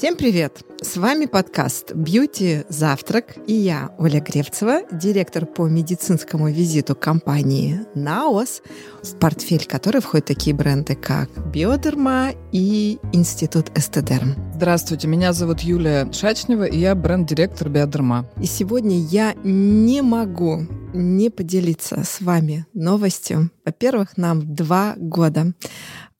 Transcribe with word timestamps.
Всем 0.00 0.16
привет! 0.16 0.64
С 0.80 0.96
вами 0.96 1.26
подкаст 1.26 1.92
«Бьюти 1.92 2.62
Завтрак» 2.70 3.36
и 3.46 3.52
я, 3.52 3.94
Оля 3.98 4.22
Гревцева, 4.22 4.84
директор 4.90 5.44
по 5.44 5.68
медицинскому 5.68 6.48
визиту 6.48 6.96
компании 6.96 7.80
«Наос», 7.94 8.62
в 9.02 9.18
портфель 9.18 9.66
которой 9.66 10.00
входят 10.00 10.24
такие 10.24 10.56
бренды, 10.56 10.94
как 10.94 11.28
«Биодерма» 11.52 12.30
и 12.50 12.98
«Институт 13.12 13.66
Эстедерм». 13.76 14.36
Здравствуйте, 14.54 15.06
меня 15.06 15.34
зовут 15.34 15.60
Юлия 15.60 16.10
Шачнева, 16.10 16.64
и 16.64 16.78
я 16.78 16.94
бренд-директор 16.94 17.68
«Биодерма». 17.68 18.26
И 18.40 18.46
сегодня 18.46 18.96
я 18.96 19.34
не 19.44 20.00
могу 20.00 20.66
не 20.94 21.28
поделиться 21.28 22.04
с 22.04 22.22
вами 22.22 22.64
новостью. 22.72 23.50
Во-первых, 23.66 24.16
нам 24.16 24.54
два 24.54 24.94
года. 24.96 25.52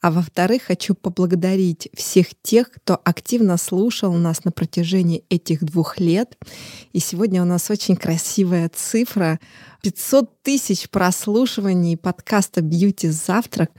А 0.00 0.10
во-вторых, 0.10 0.62
хочу 0.62 0.94
поблагодарить 0.94 1.90
всех 1.94 2.28
тех, 2.42 2.70
кто 2.70 2.98
активно 3.04 3.58
слушал 3.58 4.14
нас 4.14 4.44
на 4.44 4.50
протяжении 4.50 5.24
этих 5.28 5.62
двух 5.62 6.00
лет. 6.00 6.38
И 6.92 7.00
сегодня 7.00 7.42
у 7.42 7.44
нас 7.44 7.70
очень 7.70 7.96
красивая 7.96 8.70
цифра. 8.74 9.38
500 9.82 10.42
тысяч 10.42 10.88
прослушиваний 10.88 11.98
подкаста 11.98 12.62
«Бьюти 12.62 13.08
Завтрак». 13.08 13.70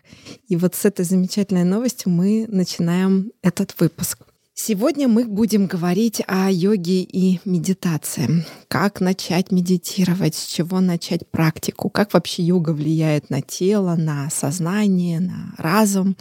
И 0.47 0.55
вот 0.55 0.75
с 0.75 0.85
этой 0.85 1.05
замечательной 1.05 1.63
новостью 1.63 2.11
мы 2.11 2.45
начинаем 2.47 3.31
этот 3.41 3.75
выпуск. 3.79 4.19
Сегодня 4.63 5.07
мы 5.07 5.25
будем 5.25 5.65
говорить 5.65 6.21
о 6.27 6.51
йоге 6.51 7.01
и 7.01 7.39
медитации. 7.45 8.45
Как 8.67 9.01
начать 9.01 9.51
медитировать, 9.51 10.35
с 10.35 10.45
чего 10.45 10.81
начать 10.81 11.27
практику, 11.27 11.89
как 11.89 12.13
вообще 12.13 12.43
йога 12.43 12.69
влияет 12.69 13.31
на 13.31 13.41
тело, 13.41 13.95
на 13.95 14.29
сознание, 14.29 15.19
на 15.19 15.55
разум. 15.57 16.15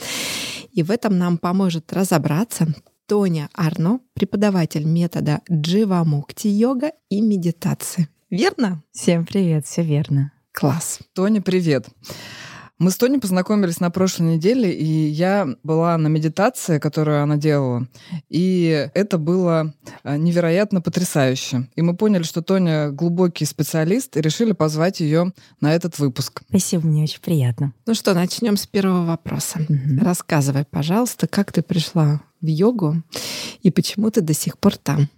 И 0.73 0.83
в 0.83 0.91
этом 0.91 1.19
нам 1.19 1.37
поможет 1.37 1.93
разобраться 1.93 2.69
Тоня 3.07 3.51
Арно, 3.53 4.01
преподаватель 4.15 4.87
метода 4.87 5.43
Дживамукти 5.53 6.49
йога 6.49 6.93
и 7.11 7.21
медитации. 7.21 8.09
Верно? 8.31 8.83
Всем 8.91 9.27
привет, 9.27 9.67
все 9.67 9.83
верно. 9.83 10.33
Класс. 10.53 11.01
Тоня, 11.13 11.43
привет. 11.43 11.89
Мы 12.81 12.91
с 12.91 12.97
Тони 12.97 13.19
познакомились 13.19 13.79
на 13.79 13.91
прошлой 13.91 14.37
неделе, 14.37 14.73
и 14.73 14.87
я 14.87 15.55
была 15.63 15.99
на 15.99 16.09
медитации, 16.09 16.79
которую 16.79 17.23
она 17.23 17.37
делала. 17.37 17.87
И 18.31 18.89
это 18.95 19.19
было 19.19 19.75
э, 20.03 20.17
невероятно 20.17 20.81
потрясающе. 20.81 21.69
И 21.77 21.83
мы 21.83 21.95
поняли, 21.95 22.23
что 22.23 22.41
Тоня 22.41 22.91
глубокий 22.91 23.45
специалист, 23.45 24.17
и 24.17 24.23
решили 24.23 24.53
позвать 24.53 25.01
ее 25.01 25.35
на 25.61 25.75
этот 25.75 25.99
выпуск. 25.99 26.41
Спасибо, 26.49 26.87
мне 26.87 27.03
очень 27.03 27.21
приятно. 27.21 27.75
Ну 27.85 27.93
что, 27.93 28.15
начнем 28.15 28.57
с 28.57 28.67
первого 28.67 29.05
вопроса. 29.05 29.59
Угу. 29.61 30.03
Рассказывай, 30.03 30.65
пожалуйста, 30.65 31.29
как 31.29 31.53
ты 31.53 31.61
пришла 31.61 32.23
в 32.41 32.47
йогу 32.47 33.03
и 33.61 33.71
почему 33.71 34.11
ты 34.11 34.23
до 34.23 34.33
сих 34.33 34.59
пор 34.59 34.79
там? 34.79 35.11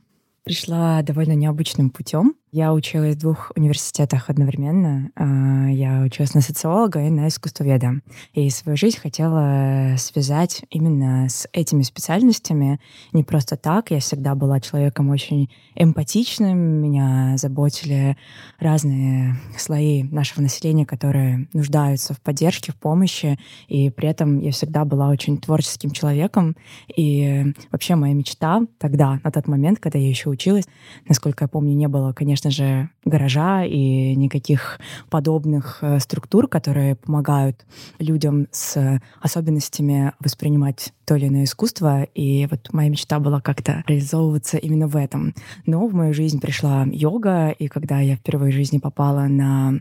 Пришла 0.42 1.00
довольно 1.02 1.34
необычным 1.34 1.90
путем. 1.90 2.34
Я 2.55 2.75
училась 2.75 3.17
в 3.17 3.20
двух 3.20 3.50
университетах 3.56 4.28
одновременно. 4.28 5.11
А, 5.17 5.70
я 5.70 6.03
училась 6.03 6.34
на 6.34 6.42
социолога 6.42 7.00
и 7.00 7.08
на 7.08 7.28
искусствоведа. 7.28 8.03
И 8.34 8.50
свою 8.50 8.77
жизнь 8.77 8.98
хотела 8.98 9.95
связать 9.97 10.62
именно 10.69 11.30
с 11.30 11.48
этими 11.55 11.80
специальностями. 11.80 12.78
Не 13.14 13.25
просто 13.25 13.56
так. 13.56 13.91
Я 13.91 14.00
всегда 14.00 14.34
была 14.34 14.61
человеком 14.61 15.08
очень 15.08 15.48
эмпатичным. 15.77 16.58
Меня 16.58 17.39
заботили 17.39 18.19
разные 18.58 19.36
слои 19.56 20.03
нашего 20.03 20.42
населения, 20.42 20.84
которые 20.84 21.48
нуждаются 21.55 22.12
в 22.12 22.20
поддержке, 22.20 22.73
в 22.73 22.77
помощи. 22.77 23.39
И 23.67 23.89
при 23.89 24.11
этом 24.11 24.41
я 24.41 24.53
всегда 24.53 24.84
была 24.84 25.08
очень 25.08 25.39
творческим 25.39 25.91
человеком. 25.92 26.55
И 26.95 27.55
вообще 27.70 27.95
моя 27.95 28.12
мечта 28.12 28.61
тогда, 28.77 29.20
на 29.24 29.30
тот 29.30 29.48
момент, 29.48 29.79
когда 29.79 29.98
я 29.98 30.11
еще 30.11 30.29
училась, 30.29 30.67
насколько 31.08 31.45
я 31.45 31.48
помню, 31.48 31.73
не 31.73 31.89
было, 31.89 32.12
конечно, 32.12 32.42
конечно 32.42 32.51
же, 32.51 32.91
гаража 33.05 33.64
и 33.64 34.17
никаких 34.17 34.80
подобных 35.11 35.79
э, 35.80 35.98
структур, 36.01 36.48
которые 36.48 36.97
помогают 36.97 37.64
людям 37.98 38.48
с 38.51 39.01
особенностями 39.20 40.13
воспринимать 40.19 40.92
то 41.05 41.17
или 41.17 41.29
иное 41.29 41.45
искусство. 41.45 42.05
И 42.14 42.48
вот 42.51 42.73
моя 42.73 42.91
мечта 42.91 43.20
была 43.20 43.41
как-то 43.41 43.85
реализовываться 43.86 44.57
именно 44.58 44.89
в 44.89 44.97
этом. 44.97 45.35
Но 45.67 45.86
в 45.86 45.95
мою 45.95 46.14
жизнь 46.14 46.41
пришла 46.41 46.85
йога, 46.91 47.51
и 47.51 47.69
когда 47.69 48.01
я 48.01 48.17
впервые 48.17 48.53
в 48.53 48.57
жизни 48.57 48.79
попала 48.79 49.27
на 49.27 49.80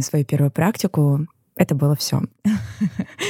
свою 0.00 0.24
первую 0.24 0.50
практику, 0.50 1.26
это 1.56 1.74
было 1.74 1.94
все. 1.96 2.22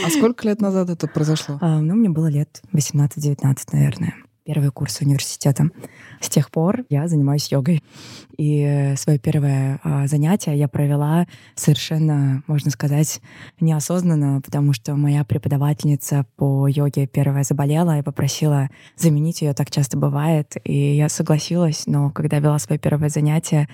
А 0.04 0.10
сколько 0.10 0.46
лет 0.48 0.60
назад 0.60 0.90
это 0.90 1.06
произошло? 1.06 1.58
А, 1.60 1.80
ну, 1.80 1.94
мне 1.94 2.08
было 2.08 2.26
лет 2.26 2.62
18-19, 2.72 3.56
наверное 3.72 4.14
первый 4.46 4.70
курс 4.70 5.00
университета. 5.00 5.70
С 6.20 6.28
тех 6.28 6.52
пор 6.52 6.84
я 6.88 7.08
занимаюсь 7.08 7.50
йогой. 7.50 7.82
И 8.38 8.94
свое 8.96 9.18
первое 9.18 9.80
а, 9.82 10.06
занятие 10.06 10.56
я 10.56 10.68
провела 10.68 11.26
совершенно, 11.56 12.44
можно 12.46 12.70
сказать, 12.70 13.20
неосознанно, 13.60 14.40
потому 14.40 14.72
что 14.72 14.94
моя 14.94 15.24
преподавательница 15.24 16.26
по 16.36 16.68
йоге 16.68 17.08
первая 17.08 17.42
заболела 17.42 17.98
и 17.98 18.02
попросила 18.02 18.70
заменить 18.96 19.42
ее, 19.42 19.52
так 19.52 19.70
часто 19.70 19.96
бывает. 19.96 20.54
И 20.64 20.94
я 20.94 21.08
согласилась, 21.08 21.86
но 21.86 22.10
когда 22.10 22.38
вела 22.38 22.58
свое 22.60 22.78
первое 22.78 23.08
занятие, 23.08 23.68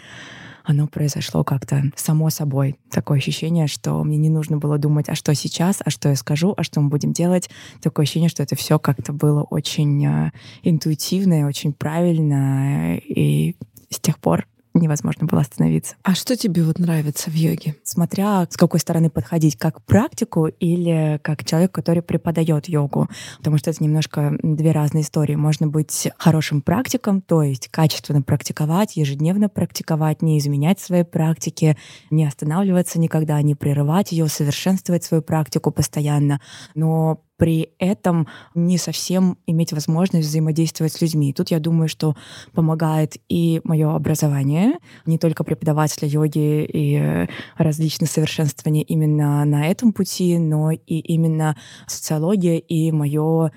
оно 0.64 0.86
произошло 0.86 1.44
как-то 1.44 1.84
само 1.96 2.30
собой. 2.30 2.76
Такое 2.90 3.18
ощущение, 3.18 3.66
что 3.66 4.02
мне 4.04 4.16
не 4.16 4.28
нужно 4.28 4.58
было 4.58 4.78
думать, 4.78 5.08
а 5.08 5.14
что 5.14 5.34
сейчас, 5.34 5.78
а 5.84 5.90
что 5.90 6.08
я 6.08 6.16
скажу, 6.16 6.54
а 6.56 6.62
что 6.62 6.80
мы 6.80 6.88
будем 6.88 7.12
делать. 7.12 7.50
Такое 7.80 8.04
ощущение, 8.04 8.28
что 8.28 8.42
это 8.42 8.56
все 8.56 8.78
как-то 8.78 9.12
было 9.12 9.42
очень 9.42 10.04
э, 10.04 10.32
интуитивно 10.62 11.40
и 11.40 11.44
очень 11.44 11.72
правильно. 11.72 12.96
И 12.98 13.56
с 13.90 13.98
тех 14.00 14.18
пор 14.18 14.46
невозможно 14.74 15.26
было 15.26 15.42
остановиться. 15.42 15.96
А 16.02 16.14
что 16.14 16.36
тебе 16.36 16.62
вот 16.62 16.78
нравится 16.78 17.30
в 17.30 17.34
йоге? 17.34 17.76
Смотря 17.84 18.46
с 18.48 18.56
какой 18.56 18.80
стороны 18.80 19.10
подходить, 19.10 19.56
как 19.56 19.84
практику 19.84 20.46
или 20.46 21.18
как 21.22 21.44
человек, 21.44 21.72
который 21.72 22.02
преподает 22.02 22.68
йогу. 22.68 23.08
Потому 23.38 23.58
что 23.58 23.70
это 23.70 23.82
немножко 23.82 24.36
две 24.42 24.72
разные 24.72 25.02
истории. 25.02 25.34
Можно 25.34 25.68
быть 25.68 26.08
хорошим 26.18 26.62
практиком, 26.62 27.20
то 27.20 27.42
есть 27.42 27.68
качественно 27.68 28.22
практиковать, 28.22 28.96
ежедневно 28.96 29.48
практиковать, 29.48 30.22
не 30.22 30.38
изменять 30.38 30.80
свои 30.80 31.02
практики, 31.02 31.76
не 32.10 32.24
останавливаться 32.24 32.98
никогда, 32.98 33.40
не 33.42 33.54
прерывать 33.54 34.12
ее, 34.12 34.28
совершенствовать 34.28 35.04
свою 35.04 35.22
практику 35.22 35.70
постоянно. 35.70 36.40
Но 36.74 37.20
при 37.42 37.70
этом 37.80 38.28
не 38.54 38.78
совсем 38.78 39.36
иметь 39.48 39.72
возможность 39.72 40.28
взаимодействовать 40.28 40.92
с 40.92 41.00
людьми. 41.00 41.30
И 41.30 41.32
тут 41.32 41.50
я 41.50 41.58
думаю, 41.58 41.88
что 41.88 42.14
помогает 42.52 43.16
и 43.28 43.60
мое 43.64 43.96
образование, 43.96 44.74
не 45.06 45.18
только 45.18 45.42
преподавателя 45.42 46.06
йоги 46.06 46.64
и 46.72 47.26
различные 47.56 48.06
совершенствования 48.06 48.84
именно 48.84 49.44
на 49.44 49.66
этом 49.66 49.92
пути, 49.92 50.38
но 50.38 50.70
и 50.70 51.00
именно 51.00 51.56
социология 51.88 52.58
и 52.58 52.92
мое 52.92 53.50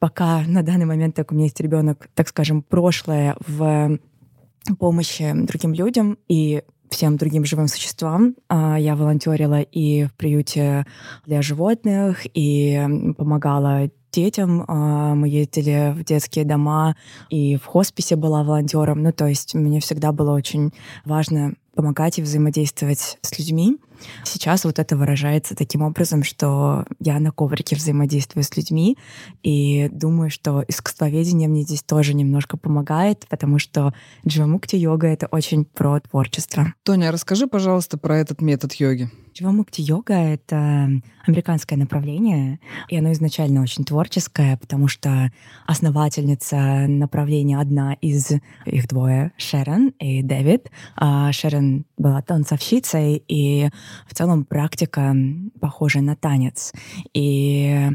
пока 0.00 0.42
на 0.48 0.64
данный 0.64 0.86
момент, 0.86 1.14
так 1.14 1.30
у 1.30 1.36
меня 1.36 1.44
есть 1.44 1.60
ребенок, 1.60 2.08
так 2.16 2.26
скажем, 2.26 2.62
прошлое 2.62 3.36
в 3.46 4.00
помощи 4.76 5.30
другим 5.34 5.72
людям 5.72 6.18
и 6.26 6.64
всем 6.90 7.16
другим 7.16 7.44
живым 7.44 7.68
существам. 7.68 8.34
А, 8.48 8.78
я 8.78 8.96
волонтерила 8.96 9.60
и 9.60 10.04
в 10.04 10.14
приюте 10.14 10.86
для 11.26 11.42
животных, 11.42 12.26
и 12.34 12.78
помогала 13.16 13.90
детям. 14.12 14.64
А, 14.66 15.14
мы 15.14 15.28
ездили 15.28 15.92
в 15.96 16.04
детские 16.04 16.44
дома, 16.44 16.96
и 17.28 17.56
в 17.56 17.64
хосписе 17.64 18.16
была 18.16 18.42
волонтером. 18.42 19.02
Ну, 19.02 19.12
то 19.12 19.26
есть 19.26 19.54
мне 19.54 19.80
всегда 19.80 20.12
было 20.12 20.34
очень 20.34 20.72
важно 21.04 21.54
помогать 21.74 22.18
и 22.18 22.22
взаимодействовать 22.22 23.18
с 23.22 23.38
людьми. 23.38 23.78
Сейчас 24.24 24.64
вот 24.64 24.78
это 24.78 24.96
выражается 24.96 25.54
таким 25.54 25.82
образом, 25.82 26.22
что 26.22 26.84
я 26.98 27.18
на 27.20 27.32
коврике 27.32 27.76
взаимодействую 27.76 28.44
с 28.44 28.56
людьми, 28.56 28.96
и 29.42 29.88
думаю, 29.90 30.30
что 30.30 30.64
искусствоведение 30.68 31.48
мне 31.48 31.62
здесь 31.62 31.82
тоже 31.82 32.14
немножко 32.14 32.56
помогает, 32.56 33.26
потому 33.28 33.58
что 33.58 33.92
дживамукти 34.26 34.76
йога— 34.76 35.06
это 35.08 35.26
очень 35.26 35.64
про 35.64 36.00
творчество. 36.00 36.74
Тоня, 36.84 37.12
расскажи, 37.12 37.46
пожалуйста, 37.46 37.98
про 37.98 38.18
этот 38.18 38.40
метод 38.40 38.72
йоги. 38.74 39.10
Дживамукти 39.32 39.80
йога— 39.80 40.14
это 40.14 40.88
американское 41.26 41.78
направление, 41.78 42.58
и 42.88 42.96
оно 42.96 43.12
изначально 43.12 43.62
очень 43.62 43.84
творческое, 43.84 44.56
потому 44.56 44.88
что 44.88 45.30
основательница 45.66 46.86
направления 46.88 47.58
одна 47.58 47.94
из 47.94 48.30
их 48.66 48.88
двое— 48.88 49.32
Шерон 49.38 49.92
и 50.00 50.22
Дэвид. 50.22 50.70
А 50.96 51.30
Шерон 51.32 51.84
была 51.96 52.22
танцовщицей, 52.22 53.22
и 53.28 53.70
в 54.06 54.14
целом 54.14 54.44
практика 54.44 55.14
похожая 55.60 56.02
на 56.02 56.16
танец. 56.16 56.72
И 57.14 57.90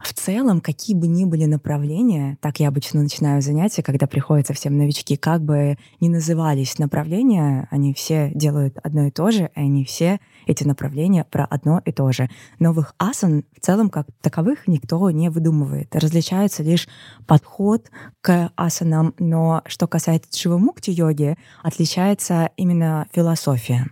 В 0.00 0.14
целом, 0.14 0.62
какие 0.62 0.96
бы 0.96 1.06
ни 1.06 1.26
были 1.26 1.44
направления, 1.44 2.38
так 2.40 2.58
я 2.58 2.68
обычно 2.68 3.02
начинаю 3.02 3.42
занятия, 3.42 3.82
когда 3.82 4.06
приходят 4.06 4.46
совсем 4.46 4.78
новички, 4.78 5.16
как 5.16 5.42
бы 5.42 5.76
ни 6.00 6.08
назывались 6.08 6.78
направления, 6.78 7.68
они 7.70 7.92
все 7.92 8.30
делают 8.34 8.78
одно 8.82 9.06
и 9.06 9.10
то 9.10 9.30
же, 9.30 9.50
и 9.54 9.60
они 9.60 9.84
все 9.84 10.18
эти 10.46 10.64
направления 10.64 11.24
про 11.24 11.44
одно 11.44 11.80
и 11.84 11.92
то 11.92 12.10
же. 12.12 12.28
Новых 12.58 12.94
асан 12.98 13.44
в 13.56 13.60
целом 13.60 13.90
как 13.90 14.06
таковых 14.20 14.66
никто 14.66 15.10
не 15.10 15.28
выдумывает. 15.30 15.94
Различается 15.94 16.62
лишь 16.62 16.88
подход 17.26 17.90
к 18.20 18.50
асанам, 18.56 19.14
но 19.18 19.62
что 19.66 19.86
касается 19.86 20.30
дживамукти-йоги, 20.32 21.36
отличается 21.62 22.50
именно 22.56 23.06
философия 23.12 23.86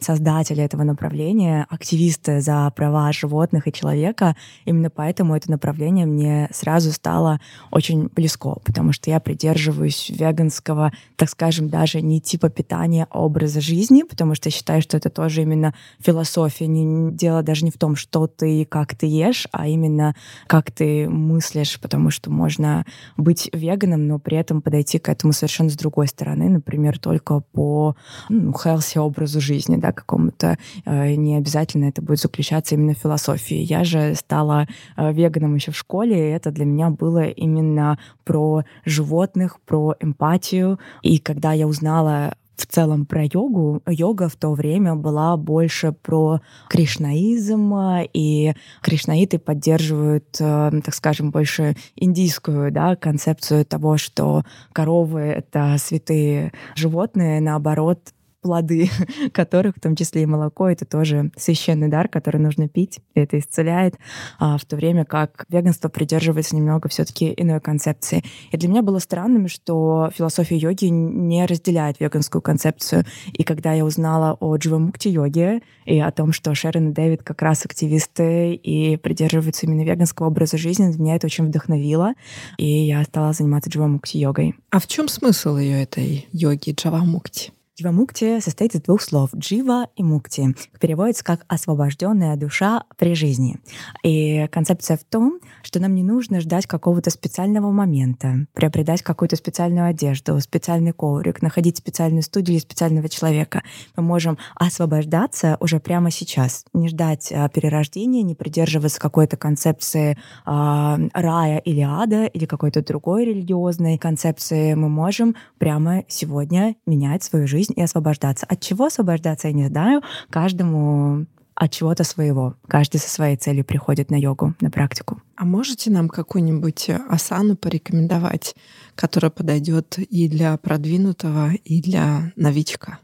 создатели 0.00 0.62
этого 0.62 0.82
направления, 0.82 1.66
активисты 1.68 2.40
за 2.40 2.70
права 2.74 3.12
животных 3.12 3.66
и 3.66 3.72
человека. 3.72 4.36
Именно 4.64 4.90
поэтому 4.90 5.34
это 5.34 5.50
направление 5.50 6.06
мне 6.06 6.48
сразу 6.52 6.92
стало 6.92 7.40
очень 7.70 8.08
близко, 8.08 8.56
потому 8.64 8.92
что 8.92 9.10
я 9.10 9.20
придерживаюсь 9.20 10.10
веганского, 10.10 10.92
так 11.16 11.30
скажем, 11.30 11.68
даже 11.68 12.00
не 12.00 12.20
типа 12.20 12.48
питания, 12.48 13.06
а 13.10 13.24
образа 13.24 13.60
жизни, 13.60 14.02
потому 14.02 14.34
что 14.34 14.48
я 14.48 14.52
считаю, 14.52 14.82
что 14.82 14.96
это 14.96 15.10
тоже 15.10 15.42
именно 15.42 15.74
философия. 15.98 16.66
Не, 16.66 17.12
дело 17.12 17.42
даже 17.42 17.64
не 17.64 17.70
в 17.70 17.78
том, 17.78 17.96
что 17.96 18.26
ты 18.26 18.62
и 18.62 18.64
как 18.64 18.94
ты 18.94 19.06
ешь, 19.06 19.46
а 19.52 19.68
именно 19.68 20.14
как 20.46 20.70
ты 20.70 21.08
мыслишь, 21.08 21.80
потому 21.80 22.10
что 22.10 22.30
можно 22.30 22.84
быть 23.16 23.48
веганом, 23.52 24.06
но 24.06 24.18
при 24.18 24.36
этом 24.36 24.62
подойти 24.62 24.98
к 24.98 25.08
этому 25.08 25.32
совершенно 25.32 25.70
с 25.70 25.76
другой 25.76 26.08
стороны, 26.08 26.48
например, 26.48 26.98
только 26.98 27.40
по 27.40 27.96
ну, 28.28 28.52
healthy 28.52 28.98
образу 28.98 29.40
жизни, 29.40 29.76
да, 29.76 29.92
какому-то, 29.92 30.58
э, 30.84 31.14
не 31.14 31.36
обязательно 31.36 31.86
это 31.86 32.02
будет 32.02 32.20
заключаться 32.20 32.74
именно 32.74 32.94
в 32.94 32.98
философии. 32.98 33.56
Я 33.56 33.84
же 33.84 34.14
стала 34.14 34.66
э, 34.96 35.12
веганом 35.12 35.54
еще 35.54 35.72
в 35.72 35.76
школе, 35.76 36.16
и 36.16 36.32
это 36.32 36.50
для 36.50 36.64
меня 36.64 36.90
было 36.90 37.24
именно 37.24 37.98
про 38.24 38.64
животных, 38.84 39.60
про 39.64 39.94
эмпатию. 40.00 40.78
И 41.02 41.18
когда 41.18 41.52
я 41.52 41.66
узнала 41.66 42.34
в 42.56 42.66
целом 42.66 43.06
про 43.06 43.24
йогу. 43.24 43.82
Йога 43.86 44.28
в 44.28 44.36
то 44.36 44.52
время 44.52 44.94
была 44.94 45.36
больше 45.36 45.92
про 45.92 46.40
кришнаизм, 46.68 47.74
и 48.12 48.54
кришнаиты 48.82 49.38
поддерживают, 49.38 50.36
э, 50.40 50.70
так 50.84 50.94
скажем, 50.94 51.30
больше 51.30 51.76
индийскую 51.94 52.72
да, 52.72 52.96
концепцию 52.96 53.64
того, 53.64 53.96
что 53.96 54.44
коровы— 54.72 55.20
это 55.20 55.76
святые 55.78 56.52
животные, 56.74 57.40
наоборот, 57.40 58.12
плоды 58.46 58.88
которых, 59.32 59.76
в 59.76 59.80
том 59.80 59.96
числе 59.96 60.22
и 60.22 60.26
молоко, 60.26 60.68
это 60.68 60.84
тоже 60.84 61.32
священный 61.36 61.88
дар, 61.88 62.08
который 62.08 62.40
нужно 62.40 62.68
пить, 62.68 63.00
и 63.14 63.20
это 63.20 63.38
исцеляет, 63.40 63.96
а 64.38 64.56
в 64.56 64.64
то 64.64 64.76
время 64.76 65.04
как 65.04 65.44
веганство 65.48 65.88
придерживается 65.88 66.54
немного 66.54 66.88
все 66.88 67.04
таки 67.04 67.34
иной 67.36 67.60
концепции. 67.60 68.22
И 68.52 68.56
для 68.56 68.68
меня 68.68 68.82
было 68.82 69.00
странным, 69.00 69.48
что 69.48 70.10
философия 70.14 70.56
йоги 70.56 70.84
не 70.86 71.44
разделяет 71.44 71.98
веганскую 71.98 72.40
концепцию. 72.40 73.04
И 73.32 73.42
когда 73.42 73.72
я 73.72 73.84
узнала 73.84 74.36
о 74.38 74.56
дживамукти-йоге 74.56 75.62
и 75.84 75.98
о 75.98 76.12
том, 76.12 76.32
что 76.32 76.54
Шерон 76.54 76.90
и 76.90 76.92
Дэвид 76.92 77.24
как 77.24 77.42
раз 77.42 77.64
активисты 77.64 78.54
и 78.54 78.96
придерживаются 78.96 79.66
именно 79.66 79.82
веганского 79.82 80.28
образа 80.28 80.56
жизни, 80.56 80.94
меня 80.96 81.16
это 81.16 81.26
очень 81.26 81.46
вдохновило, 81.46 82.12
и 82.58 82.86
я 82.86 83.02
стала 83.02 83.32
заниматься 83.32 83.70
дживамукти-йогой. 83.70 84.54
А 84.70 84.78
в 84.78 84.86
чем 84.86 85.08
смысл 85.08 85.56
ее 85.56 85.82
этой 85.82 86.28
йоги 86.30 86.70
джавамукти? 86.70 87.55
Дживамукти 87.78 88.40
состоит 88.40 88.74
из 88.74 88.80
двух 88.80 89.02
слов 89.02 89.34
«джива» 89.36 89.88
и 89.96 90.02
«мукти». 90.02 90.54
Переводится 90.80 91.22
как 91.22 91.44
«освобожденная 91.46 92.34
душа 92.36 92.84
при 92.96 93.14
жизни». 93.14 93.60
И 94.02 94.48
концепция 94.50 94.96
в 94.96 95.04
том, 95.04 95.40
что 95.62 95.78
нам 95.78 95.94
не 95.94 96.02
нужно 96.02 96.40
ждать 96.40 96.66
какого-то 96.66 97.10
специального 97.10 97.70
момента, 97.70 98.46
приобретать 98.54 99.02
какую-то 99.02 99.36
специальную 99.36 99.88
одежду, 99.88 100.40
специальный 100.40 100.92
коврик, 100.92 101.42
находить 101.42 101.76
специальную 101.76 102.22
студию 102.22 102.56
или 102.56 102.62
специального 102.62 103.10
человека. 103.10 103.62
Мы 103.94 104.02
можем 104.04 104.38
освобождаться 104.54 105.58
уже 105.60 105.78
прямо 105.78 106.10
сейчас, 106.10 106.64
не 106.72 106.88
ждать 106.88 107.30
а, 107.30 107.46
перерождения, 107.50 108.22
не 108.22 108.34
придерживаться 108.34 108.98
какой-то 108.98 109.36
концепции 109.36 110.16
а, 110.46 110.98
рая 111.12 111.58
или 111.58 111.82
ада 111.82 112.24
или 112.24 112.46
какой-то 112.46 112.82
другой 112.82 113.26
религиозной 113.26 113.98
концепции. 113.98 114.72
Мы 114.72 114.88
можем 114.88 115.36
прямо 115.58 116.04
сегодня 116.08 116.76
менять 116.86 117.22
свою 117.22 117.46
жизнь 117.46 117.65
жизнь 117.66 117.74
и 117.76 117.82
освобождаться. 117.82 118.46
От 118.46 118.60
чего 118.60 118.86
освобождаться, 118.86 119.48
я 119.48 119.54
не 119.54 119.68
знаю. 119.68 120.02
Каждому 120.30 121.26
от 121.54 121.70
чего-то 121.70 122.04
своего. 122.04 122.54
Каждый 122.68 122.98
со 122.98 123.08
своей 123.08 123.36
целью 123.36 123.64
приходит 123.64 124.10
на 124.10 124.16
йогу, 124.16 124.54
на 124.60 124.70
практику. 124.70 125.22
А 125.36 125.44
можете 125.44 125.90
нам 125.90 126.08
какую-нибудь 126.08 126.90
асану 127.08 127.56
порекомендовать, 127.56 128.54
которая 128.94 129.30
подойдет 129.30 129.98
и 129.98 130.28
для 130.28 130.56
продвинутого, 130.58 131.52
и 131.64 131.80
для 131.80 132.32
новичка? 132.36 132.98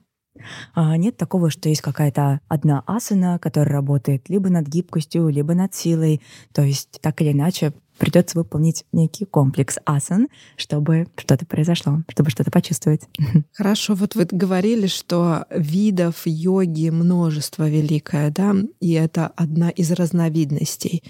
А, 0.75 0.97
нет 0.97 1.17
такого, 1.17 1.51
что 1.51 1.69
есть 1.69 1.81
какая-то 1.81 2.41
одна 2.49 2.83
асана, 2.87 3.39
которая 3.39 3.73
работает 3.73 4.29
либо 4.29 4.51
над 4.51 4.67
гибкостью, 4.67 5.29
либо 5.29 5.55
над 5.55 5.75
силой. 5.75 6.21
То 6.53 6.63
есть 6.63 7.01
так 7.01 7.23
или 7.23 7.33
иначе 7.33 7.73
придется 8.03 8.37
выполнить 8.37 8.85
некий 8.91 9.25
комплекс 9.25 9.79
асан, 9.85 10.27
чтобы 10.57 11.07
что-то 11.17 11.47
произошло, 11.47 12.03
чтобы 12.09 12.31
что-то 12.31 12.51
почувствовать. 12.51 13.03
Хорошо, 13.53 13.95
вот 13.95 14.17
вы 14.17 14.27
говорили, 14.29 14.89
что 14.89 15.45
видов 15.51 16.23
йоги 16.25 16.91
множество 16.91 17.71
великое, 17.71 18.33
да, 18.33 18.57
и 18.81 18.91
это 18.95 19.29
одна 19.37 19.71
из 19.71 19.93
разновидностей. 19.93 21.05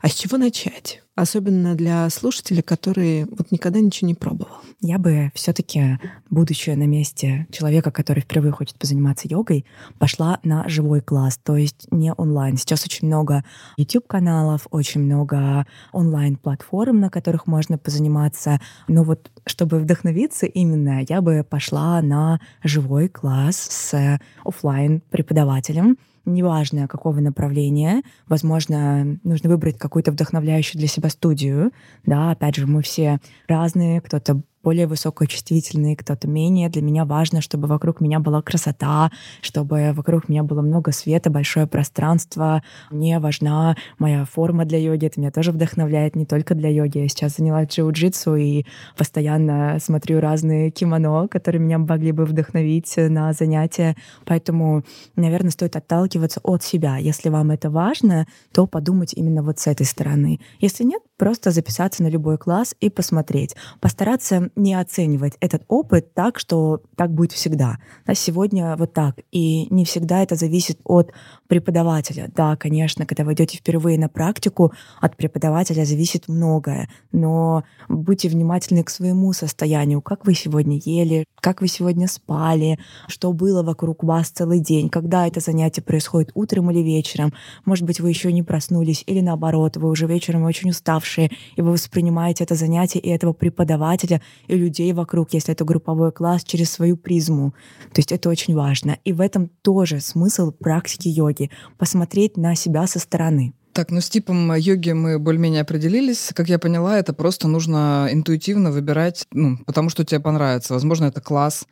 А 0.00 0.08
с 0.08 0.14
чего 0.14 0.38
начать? 0.38 1.02
Особенно 1.16 1.74
для 1.74 2.08
слушателей, 2.10 2.62
которые 2.62 3.26
вот 3.26 3.50
никогда 3.50 3.80
ничего 3.80 4.06
не 4.06 4.14
пробовал. 4.14 4.58
Я 4.80 4.98
бы 4.98 5.32
все 5.34 5.52
таки 5.52 5.98
будучи 6.30 6.70
на 6.70 6.84
месте 6.84 7.48
человека, 7.50 7.90
который 7.90 8.20
впервые 8.20 8.52
хочет 8.52 8.76
позаниматься 8.78 9.26
йогой, 9.26 9.66
пошла 9.98 10.38
на 10.44 10.68
живой 10.68 11.00
класс, 11.00 11.40
то 11.42 11.56
есть 11.56 11.88
не 11.90 12.12
онлайн. 12.12 12.56
Сейчас 12.56 12.84
очень 12.84 13.08
много 13.08 13.44
YouTube-каналов, 13.76 14.68
очень 14.70 15.00
много 15.00 15.66
онлайн-платформ, 15.90 17.00
на 17.00 17.10
которых 17.10 17.48
можно 17.48 17.78
позаниматься. 17.78 18.60
Но 18.86 19.02
вот 19.02 19.32
чтобы 19.46 19.80
вдохновиться 19.80 20.46
именно, 20.46 21.04
я 21.08 21.20
бы 21.20 21.44
пошла 21.48 22.00
на 22.02 22.40
живой 22.62 23.08
класс 23.08 23.56
с 23.56 24.20
офлайн 24.44 25.02
преподавателем 25.10 25.98
неважно 26.32 26.88
какого 26.88 27.20
направления, 27.20 28.02
возможно, 28.26 29.18
нужно 29.24 29.50
выбрать 29.50 29.78
какую-то 29.78 30.12
вдохновляющую 30.12 30.78
для 30.78 30.88
себя 30.88 31.08
студию, 31.08 31.72
да, 32.06 32.30
опять 32.30 32.56
же, 32.56 32.66
мы 32.66 32.82
все 32.82 33.18
разные, 33.48 34.00
кто-то 34.00 34.42
более 34.62 34.86
высокочувствительный, 34.86 35.96
кто-то 35.96 36.28
менее. 36.28 36.68
Для 36.68 36.82
меня 36.82 37.04
важно, 37.04 37.40
чтобы 37.40 37.68
вокруг 37.68 38.00
меня 38.00 38.20
была 38.20 38.42
красота, 38.42 39.10
чтобы 39.40 39.92
вокруг 39.94 40.28
меня 40.28 40.42
было 40.42 40.62
много 40.62 40.92
света, 40.92 41.30
большое 41.30 41.66
пространство. 41.66 42.62
Мне 42.90 43.18
важна 43.18 43.76
моя 43.98 44.24
форма 44.24 44.64
для 44.64 44.78
йоги. 44.78 45.06
Это 45.06 45.20
меня 45.20 45.30
тоже 45.30 45.52
вдохновляет 45.52 46.16
не 46.16 46.26
только 46.26 46.54
для 46.54 46.68
йоги. 46.68 46.98
Я 46.98 47.08
сейчас 47.08 47.36
занялась 47.36 47.68
джиу-джитсу 47.68 48.36
и 48.38 48.66
постоянно 48.96 49.78
смотрю 49.80 50.20
разные 50.20 50.70
кимоно, 50.70 51.28
которые 51.28 51.60
меня 51.62 51.78
могли 51.78 52.12
бы 52.12 52.24
вдохновить 52.24 52.94
на 52.96 53.32
занятия. 53.32 53.96
Поэтому, 54.24 54.82
наверное, 55.16 55.50
стоит 55.50 55.76
отталкиваться 55.76 56.40
от 56.42 56.62
себя. 56.62 56.96
Если 56.96 57.28
вам 57.28 57.50
это 57.50 57.70
важно, 57.70 58.26
то 58.52 58.66
подумать 58.66 59.14
именно 59.14 59.42
вот 59.42 59.58
с 59.58 59.66
этой 59.66 59.86
стороны. 59.86 60.40
Если 60.60 60.84
нет, 60.84 61.02
просто 61.18 61.50
записаться 61.50 62.02
на 62.02 62.08
любой 62.08 62.38
класс 62.38 62.74
и 62.80 62.88
посмотреть. 62.88 63.56
Постараться 63.80 64.50
не 64.56 64.74
оценивать 64.74 65.34
этот 65.40 65.64
опыт 65.68 66.14
так, 66.14 66.38
что 66.38 66.80
так 66.96 67.12
будет 67.12 67.32
всегда. 67.32 67.78
Да, 68.06 68.14
сегодня 68.14 68.76
вот 68.76 68.94
так. 68.94 69.16
И 69.32 69.66
не 69.70 69.84
всегда 69.84 70.22
это 70.22 70.36
зависит 70.36 70.80
от 70.84 71.12
преподавателя. 71.48 72.30
Да, 72.34 72.56
конечно, 72.56 73.04
когда 73.04 73.24
вы 73.24 73.34
идете 73.34 73.58
впервые 73.58 73.98
на 73.98 74.08
практику, 74.08 74.72
от 75.00 75.16
преподавателя 75.16 75.84
зависит 75.84 76.28
многое. 76.28 76.88
Но 77.12 77.64
будьте 77.88 78.28
внимательны 78.28 78.84
к 78.84 78.90
своему 78.90 79.32
состоянию. 79.32 80.00
Как 80.00 80.24
вы 80.24 80.34
сегодня 80.34 80.80
ели, 80.82 81.24
как 81.40 81.60
вы 81.60 81.68
сегодня 81.68 82.06
спали, 82.06 82.78
что 83.08 83.32
было 83.32 83.62
вокруг 83.62 84.04
вас 84.04 84.30
целый 84.30 84.60
день, 84.60 84.88
когда 84.88 85.26
это 85.26 85.40
занятие 85.40 85.82
происходит 85.82 86.30
утром 86.34 86.70
или 86.70 86.80
вечером. 86.80 87.32
Может 87.64 87.84
быть, 87.84 88.00
вы 88.00 88.08
еще 88.08 88.32
не 88.32 88.42
проснулись, 88.42 89.02
или 89.06 89.20
наоборот, 89.20 89.76
вы 89.76 89.90
уже 89.90 90.06
вечером 90.06 90.44
очень 90.44 90.70
уставшие, 90.70 91.07
и 91.16 91.62
вы 91.62 91.72
воспринимаете 91.72 92.44
это 92.44 92.54
занятие 92.54 93.00
и 93.00 93.08
этого 93.08 93.32
преподавателя 93.32 94.20
и 94.46 94.56
людей 94.56 94.92
вокруг, 94.92 95.32
если 95.32 95.52
это 95.52 95.64
групповой 95.64 96.12
класс, 96.12 96.44
через 96.44 96.70
свою 96.70 96.96
призму. 96.96 97.54
То 97.92 98.00
есть 98.00 98.12
это 98.12 98.28
очень 98.28 98.54
важно. 98.54 98.98
И 99.04 99.12
в 99.12 99.20
этом 99.20 99.50
тоже 99.62 100.00
смысл 100.00 100.52
практики 100.52 101.08
йоги— 101.08 101.50
посмотреть 101.78 102.36
на 102.36 102.54
себя 102.54 102.86
со 102.86 102.98
стороны. 102.98 103.54
Так, 103.72 103.92
ну 103.92 104.00
с 104.00 104.10
типом 104.10 104.52
йоги 104.54 104.90
мы 104.90 105.18
более-менее 105.20 105.60
определились. 105.62 106.30
Как 106.34 106.48
я 106.48 106.58
поняла, 106.58 106.98
это 106.98 107.12
просто 107.12 107.46
нужно 107.46 108.08
интуитивно 108.10 108.72
выбирать, 108.72 109.26
ну, 109.32 109.58
потому 109.66 109.88
что 109.88 110.04
тебе 110.04 110.18
понравится. 110.18 110.74
Возможно, 110.74 111.04
это 111.04 111.20
класс, 111.20 111.64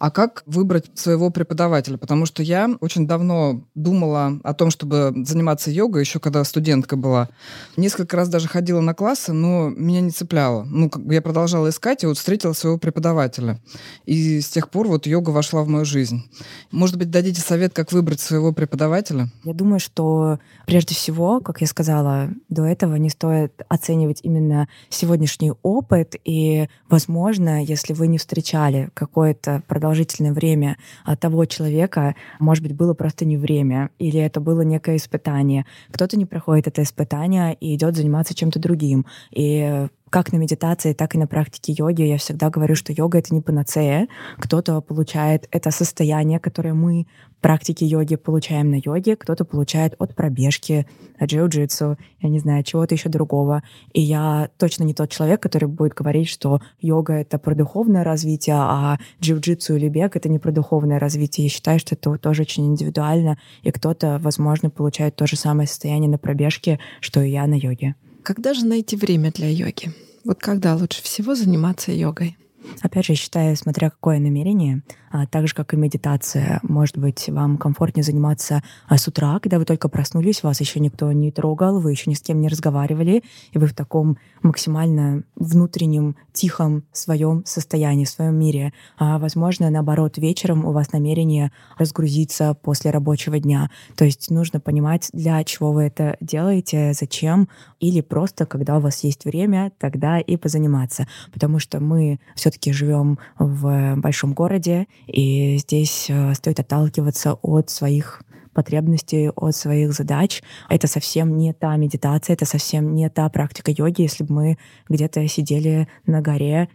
А 0.00 0.10
как 0.10 0.42
выбрать 0.46 0.86
своего 0.94 1.28
преподавателя? 1.28 1.98
Потому 1.98 2.24
что 2.24 2.42
я 2.42 2.70
очень 2.80 3.06
давно 3.06 3.66
думала 3.74 4.40
о 4.42 4.54
том, 4.54 4.70
чтобы 4.70 5.12
заниматься 5.26 5.70
йогой, 5.70 6.00
еще 6.00 6.18
когда 6.18 6.42
студентка 6.42 6.96
была. 6.96 7.28
Несколько 7.76 8.16
раз 8.16 8.30
даже 8.30 8.48
ходила 8.48 8.80
на 8.80 8.94
классы, 8.94 9.34
но 9.34 9.68
меня 9.68 10.00
не 10.00 10.10
цепляло. 10.10 10.64
Ну, 10.64 10.90
я 11.10 11.20
продолжала 11.20 11.68
искать, 11.68 12.02
и 12.02 12.06
вот 12.06 12.16
встретила 12.16 12.54
своего 12.54 12.78
преподавателя. 12.78 13.60
И 14.06 14.40
с 14.40 14.48
тех 14.48 14.70
пор 14.70 14.88
вот 14.88 15.06
йога 15.06 15.30
вошла 15.30 15.62
в 15.64 15.68
мою 15.68 15.84
жизнь. 15.84 16.22
Может 16.70 16.96
быть, 16.96 17.10
дадите 17.10 17.42
совет, 17.42 17.74
как 17.74 17.92
выбрать 17.92 18.20
своего 18.20 18.54
преподавателя? 18.54 19.28
Я 19.44 19.52
думаю, 19.52 19.80
что 19.80 20.38
прежде 20.64 20.94
всего, 20.94 21.40
как 21.40 21.60
я 21.60 21.66
сказала 21.66 22.30
до 22.48 22.64
этого, 22.64 22.94
не 22.96 23.10
стоит 23.10 23.52
оценивать 23.68 24.20
именно 24.22 24.66
сегодняшний 24.88 25.52
опыт. 25.62 26.16
И, 26.24 26.70
возможно, 26.88 27.62
если 27.62 27.92
вы 27.92 28.06
не 28.06 28.16
встречали 28.16 28.88
какое-то 28.94 29.62
продолжительное 29.90 30.32
время 30.32 30.76
того 31.18 31.44
человека, 31.46 32.14
может 32.38 32.62
быть, 32.62 32.74
было 32.74 32.94
просто 32.94 33.24
не 33.24 33.36
время, 33.36 33.90
или 33.98 34.20
это 34.20 34.40
было 34.40 34.60
некое 34.60 34.96
испытание. 34.96 35.66
Кто-то 35.90 36.16
не 36.16 36.26
проходит 36.26 36.68
это 36.68 36.82
испытание 36.84 37.54
и 37.54 37.74
идет 37.74 37.96
заниматься 37.96 38.34
чем-то 38.34 38.60
другим. 38.60 39.04
И 39.32 39.88
как 40.10 40.32
на 40.32 40.36
медитации, 40.36 40.92
так 40.92 41.14
и 41.14 41.18
на 41.18 41.28
практике 41.28 41.72
йоги 41.72 42.02
я 42.02 42.18
всегда 42.18 42.50
говорю, 42.50 42.74
что 42.74 42.92
йога— 42.92 43.18
это 43.20 43.32
не 43.32 43.40
панацея. 43.40 44.08
Кто-то 44.38 44.80
получает 44.80 45.46
это 45.52 45.70
состояние, 45.70 46.40
которое 46.40 46.74
мы 46.74 47.06
в 47.38 47.40
практике 47.40 47.86
йоги 47.86 48.16
получаем 48.16 48.70
на 48.70 48.80
йоге, 48.84 49.16
кто-то 49.16 49.44
получает 49.44 49.94
от 49.98 50.14
пробежки, 50.16 50.86
от 51.18 51.30
джиу-джитсу, 51.30 51.96
я 52.20 52.28
не 52.28 52.40
знаю, 52.40 52.64
чего-то 52.64 52.94
еще 52.94 53.08
другого. 53.08 53.62
И 53.92 54.00
я 54.00 54.50
точно 54.58 54.82
не 54.84 54.94
тот 54.94 55.10
человек, 55.10 55.40
который 55.40 55.68
будет 55.68 55.94
говорить, 55.94 56.28
что 56.28 56.60
йога— 56.80 57.12
это 57.14 57.38
про 57.38 57.54
духовное 57.54 58.02
развитие, 58.02 58.56
а 58.56 58.98
джиу-джитсу 59.22 59.76
или 59.76 59.88
бег— 59.88 60.14
это 60.16 60.28
не 60.28 60.40
про 60.40 60.50
духовное 60.50 60.98
развитие. 60.98 61.46
Я 61.46 61.50
считаю, 61.50 61.78
что 61.78 61.94
это 61.94 62.18
тоже 62.18 62.42
очень 62.42 62.66
индивидуально, 62.66 63.38
и 63.62 63.70
кто-то, 63.70 64.18
возможно, 64.20 64.70
получает 64.70 65.14
то 65.14 65.26
же 65.26 65.36
самое 65.36 65.68
состояние 65.68 66.10
на 66.10 66.18
пробежке, 66.18 66.80
что 67.00 67.22
и 67.22 67.30
я 67.30 67.46
на 67.46 67.54
йоге. 67.54 67.94
Когда 68.22 68.54
же 68.54 68.66
найти 68.66 68.96
время 68.96 69.32
для 69.32 69.48
йоги? 69.48 69.92
Вот 70.24 70.38
когда 70.38 70.76
лучше 70.76 71.02
всего 71.02 71.34
заниматься 71.34 71.92
йогой? 71.92 72.36
Опять 72.82 73.06
же, 73.06 73.14
считаю, 73.14 73.56
смотря 73.56 73.90
какое 73.90 74.18
намерение, 74.18 74.82
так 75.30 75.48
же, 75.48 75.54
как 75.54 75.72
и 75.72 75.76
медитация, 75.76 76.60
может 76.62 76.98
быть, 76.98 77.28
вам 77.28 77.56
комфортнее 77.56 78.04
заниматься 78.04 78.62
а, 78.86 78.98
с 78.98 79.08
утра, 79.08 79.38
когда 79.40 79.58
вы 79.58 79.64
только 79.64 79.88
проснулись, 79.88 80.42
вас 80.42 80.60
еще 80.60 80.78
никто 80.80 81.10
не 81.12 81.32
трогал, 81.32 81.80
вы 81.80 81.92
еще 81.92 82.10
ни 82.10 82.14
с 82.14 82.20
кем 82.20 82.40
не 82.40 82.48
разговаривали, 82.48 83.22
и 83.52 83.58
вы 83.58 83.66
в 83.66 83.74
таком 83.74 84.18
максимально 84.42 85.24
внутреннем, 85.36 86.16
тихом 86.32 86.84
своем 86.92 87.42
состоянии, 87.46 88.04
своем 88.04 88.38
мире. 88.38 88.72
А, 88.98 89.18
возможно, 89.18 89.70
наоборот, 89.70 90.18
вечером 90.18 90.64
у 90.64 90.72
вас 90.72 90.92
намерение 90.92 91.50
разгрузиться 91.78 92.54
после 92.54 92.90
рабочего 92.90 93.38
дня. 93.38 93.70
То 93.96 94.04
есть 94.04 94.30
нужно 94.30 94.60
понимать, 94.60 95.08
для 95.12 95.42
чего 95.44 95.72
вы 95.72 95.84
это 95.84 96.16
делаете, 96.20 96.92
зачем, 96.92 97.48
или 97.80 98.00
просто, 98.00 98.44
когда 98.44 98.76
у 98.76 98.80
вас 98.80 99.02
есть 99.02 99.24
время, 99.24 99.72
тогда 99.78 100.20
и 100.20 100.36
позаниматься. 100.36 101.08
Потому 101.32 101.58
что 101.58 101.80
мы 101.80 102.20
все 102.34 102.50
все-таки 102.50 102.72
живем 102.72 103.18
в 103.38 103.94
большом 103.96 104.34
городе, 104.34 104.88
и 105.06 105.56
здесь 105.58 106.06
э, 106.08 106.34
стоит 106.34 106.60
отталкиваться 106.60 107.34
от 107.34 107.70
своих 107.70 108.22
потребностей, 108.52 109.30
от 109.30 109.54
своих 109.54 109.92
задач. 109.92 110.42
Это 110.68 110.86
совсем 110.86 111.36
не 111.36 111.52
та 111.52 111.76
медитация, 111.76 112.34
это 112.34 112.44
совсем 112.44 112.94
не 112.94 113.08
та 113.08 113.28
практика 113.28 113.70
йоги, 113.70 114.02
если 114.02 114.24
бы 114.24 114.34
мы 114.34 114.58
где-то 114.88 115.26
сидели 115.28 115.88
на 116.06 116.20
горе 116.20 116.68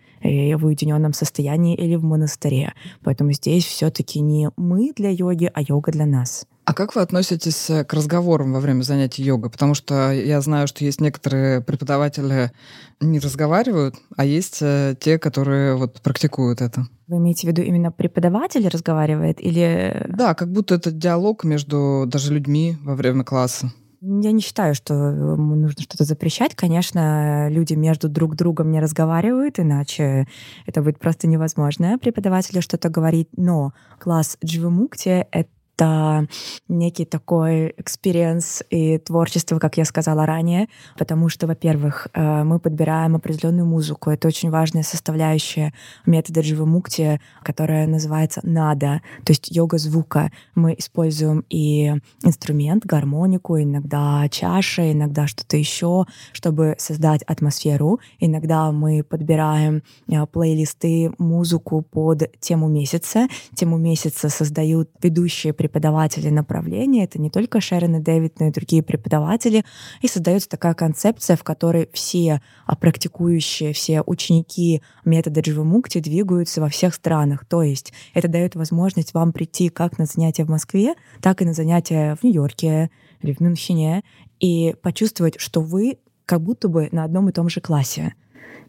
в 0.55 0.65
уединенном 0.65 1.13
состоянии 1.13 1.75
или 1.75 1.95
в 1.95 2.03
монастыре. 2.03 2.73
Поэтому 3.03 3.31
здесь 3.33 3.65
все-таки 3.65 4.19
не 4.19 4.49
мы 4.57 4.91
для 4.95 5.09
йоги, 5.09 5.51
а 5.53 5.61
йога 5.61 5.91
для 5.91 6.05
нас. 6.05 6.45
А 6.65 6.73
как 6.73 6.95
вы 6.95 7.01
относитесь 7.01 7.69
э, 7.69 7.83
к 7.83 7.93
разговорам 7.93 8.51
во 8.51 8.59
время 8.59 8.81
занятий 8.81 9.21
йогой? 9.21 9.51
Потому 9.51 9.75
что 9.75 10.11
я 10.11 10.41
знаю, 10.41 10.67
что 10.67 10.83
есть 10.83 10.99
некоторые 10.99 11.61
преподаватели 11.61 12.51
не 12.99 13.19
разговаривают, 13.19 13.95
а 14.17 14.25
есть 14.25 14.59
э, 14.61 14.95
те, 14.99 15.19
которые 15.19 15.75
вот 15.75 16.01
практикуют 16.01 16.61
это. 16.61 16.87
Вы 17.07 17.17
имеете 17.17 17.47
в 17.47 17.51
виду 17.51 17.61
именно 17.61 17.91
преподаватель 17.91 18.67
разговаривает 18.67 19.39
или... 19.39 20.07
Да, 20.09 20.33
как 20.33 20.51
будто 20.51 20.73
это 20.73 20.89
диалог 20.89 21.43
между 21.43 22.05
даже 22.07 22.33
людьми 22.33 22.77
во 22.81 22.95
время 22.95 23.23
класса. 23.23 23.71
Я 24.07 24.31
не 24.31 24.41
считаю, 24.41 24.75
что 24.75 24.93
э, 24.93 25.35
нужно 25.35 25.81
что-то 25.81 26.03
запрещать. 26.03 26.53
Конечно, 26.53 27.49
люди 27.49 27.73
между 27.73 28.07
друг 28.07 28.35
другом 28.35 28.69
не 28.69 28.79
разговаривают, 28.79 29.59
иначе 29.59 30.27
это 30.67 30.83
будет 30.83 30.99
просто 30.99 31.27
невозможно 31.27 31.97
преподавателю 31.97 32.61
что-то 32.61 32.89
говорить. 32.89 33.29
Но 33.35 33.73
класс 33.97 34.37
Дживамукти— 34.45 35.25
это 35.31 35.49
это 35.75 36.27
некий 36.67 37.05
такой 37.05 37.73
experience 37.77 38.63
и 38.69 38.97
творчество, 38.97 39.59
как 39.59 39.77
я 39.77 39.85
сказала 39.85 40.25
ранее, 40.25 40.67
потому 40.97 41.29
что, 41.29 41.47
во-первых, 41.47 42.07
э, 42.13 42.43
мы 42.43 42.59
подбираем 42.59 43.15
определенную 43.15 43.65
музыку. 43.65 44.09
Это 44.09 44.27
очень 44.27 44.49
важная 44.49 44.83
составляющая 44.83 45.73
метода 46.05 46.41
Дживамукти, 46.41 47.19
которая 47.43 47.87
называется 47.87 48.39
нада, 48.43 49.01
то 49.25 49.31
есть 49.31 49.55
йога 49.55 49.77
звука. 49.77 50.31
Мы 50.55 50.75
используем 50.77 51.43
и 51.49 51.93
инструмент, 52.23 52.85
гармонику, 52.85 53.59
иногда 53.59 54.27
чаши, 54.29 54.93
иногда 54.93 55.27
что-то 55.27 55.57
еще, 55.57 56.05
чтобы 56.31 56.75
создать 56.77 57.23
атмосферу. 57.23 57.99
Иногда 58.19 58.71
мы 58.71 59.03
подбираем 59.03 59.83
э, 60.07 60.25
плейлисты, 60.25 61.11
музыку 61.17 61.81
под 61.81 62.23
тему 62.39 62.69
месяца. 62.69 63.27
Тему 63.55 63.77
месяца 63.77 64.29
создают 64.29 64.89
ведущие 65.01 65.53
преподаватели 65.65 66.29
направления. 66.29 67.03
Это 67.03 67.19
не 67.19 67.29
только 67.29 67.61
Шерон 67.61 67.97
и 67.97 67.99
Дэвид, 67.99 68.39
но 68.39 68.47
и 68.47 68.51
другие 68.51 68.83
преподаватели. 68.83 69.65
И 70.01 70.07
создается 70.07 70.49
такая 70.49 70.73
концепция, 70.73 71.35
в 71.35 71.43
которой 71.43 71.89
все 71.93 72.41
а, 72.65 72.75
практикующие, 72.75 73.73
все 73.73 74.01
ученики 74.05 74.81
метода 75.03 75.41
Дживамукти 75.41 75.99
двигаются 75.99 76.61
во 76.61 76.69
всех 76.69 76.93
странах. 76.93 77.45
То 77.45 77.63
есть 77.63 77.93
это 78.13 78.27
дает 78.27 78.55
возможность 78.55 79.13
вам 79.13 79.33
прийти 79.33 79.69
как 79.69 79.97
на 79.97 80.05
занятия 80.05 80.45
в 80.45 80.49
Москве, 80.49 80.93
так 81.21 81.41
и 81.41 81.45
на 81.45 81.53
занятия 81.53 82.15
в 82.15 82.23
Нью-Йорке 82.23 82.91
или 83.21 83.33
в 83.33 83.39
Мюнхене 83.39 84.03
и 84.39 84.75
почувствовать, 84.81 85.39
что 85.39 85.61
вы 85.61 85.97
как 86.25 86.41
будто 86.41 86.67
бы 86.67 86.89
на 86.91 87.03
одном 87.03 87.29
и 87.29 87.31
том 87.31 87.49
же 87.49 87.61
классе 87.61 88.13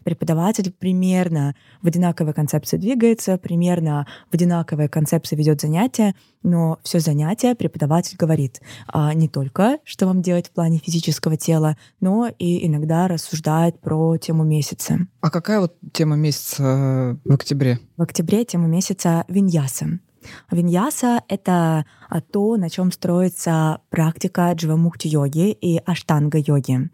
преподаватель 0.07 0.71
примерно 0.71 1.53
в 1.81 1.87
одинаковой 1.87 2.33
концепции 2.33 2.77
двигается, 2.77 3.37
примерно 3.37 4.07
в 4.31 4.33
одинаковой 4.35 4.87
концепции 4.87 5.35
ведет 5.35 5.59
занятия, 5.59 6.15
но 6.43 6.79
все 6.81 7.01
занятие 7.01 7.55
преподаватель 7.55 8.15
говорит 8.15 8.61
а 8.87 9.13
не 9.13 9.27
только, 9.27 9.79
что 9.83 10.05
вам 10.05 10.21
делать 10.21 10.47
в 10.47 10.51
плане 10.51 10.77
физического 10.77 11.35
тела, 11.35 11.75
но 11.99 12.29
и 12.39 12.65
иногда 12.65 13.09
рассуждает 13.09 13.81
про 13.81 14.15
тему 14.15 14.45
месяца. 14.45 14.99
А 15.19 15.29
какая 15.29 15.59
вот 15.59 15.75
тема 15.91 16.15
месяца 16.15 17.19
в 17.25 17.33
октябре? 17.33 17.81
В 17.97 18.01
октябре 18.01 18.45
тема 18.45 18.67
месяца 18.67 19.25
виньяса. 19.27 19.99
Виньяса— 20.49 21.21
это 21.27 21.85
то, 22.31 22.55
на 22.55 22.69
чем 22.69 22.93
строится 22.93 23.81
практика 23.89 24.53
дживамукти-йоги 24.53 25.51
и 25.51 25.79
аштанга-йоги. 25.85 26.91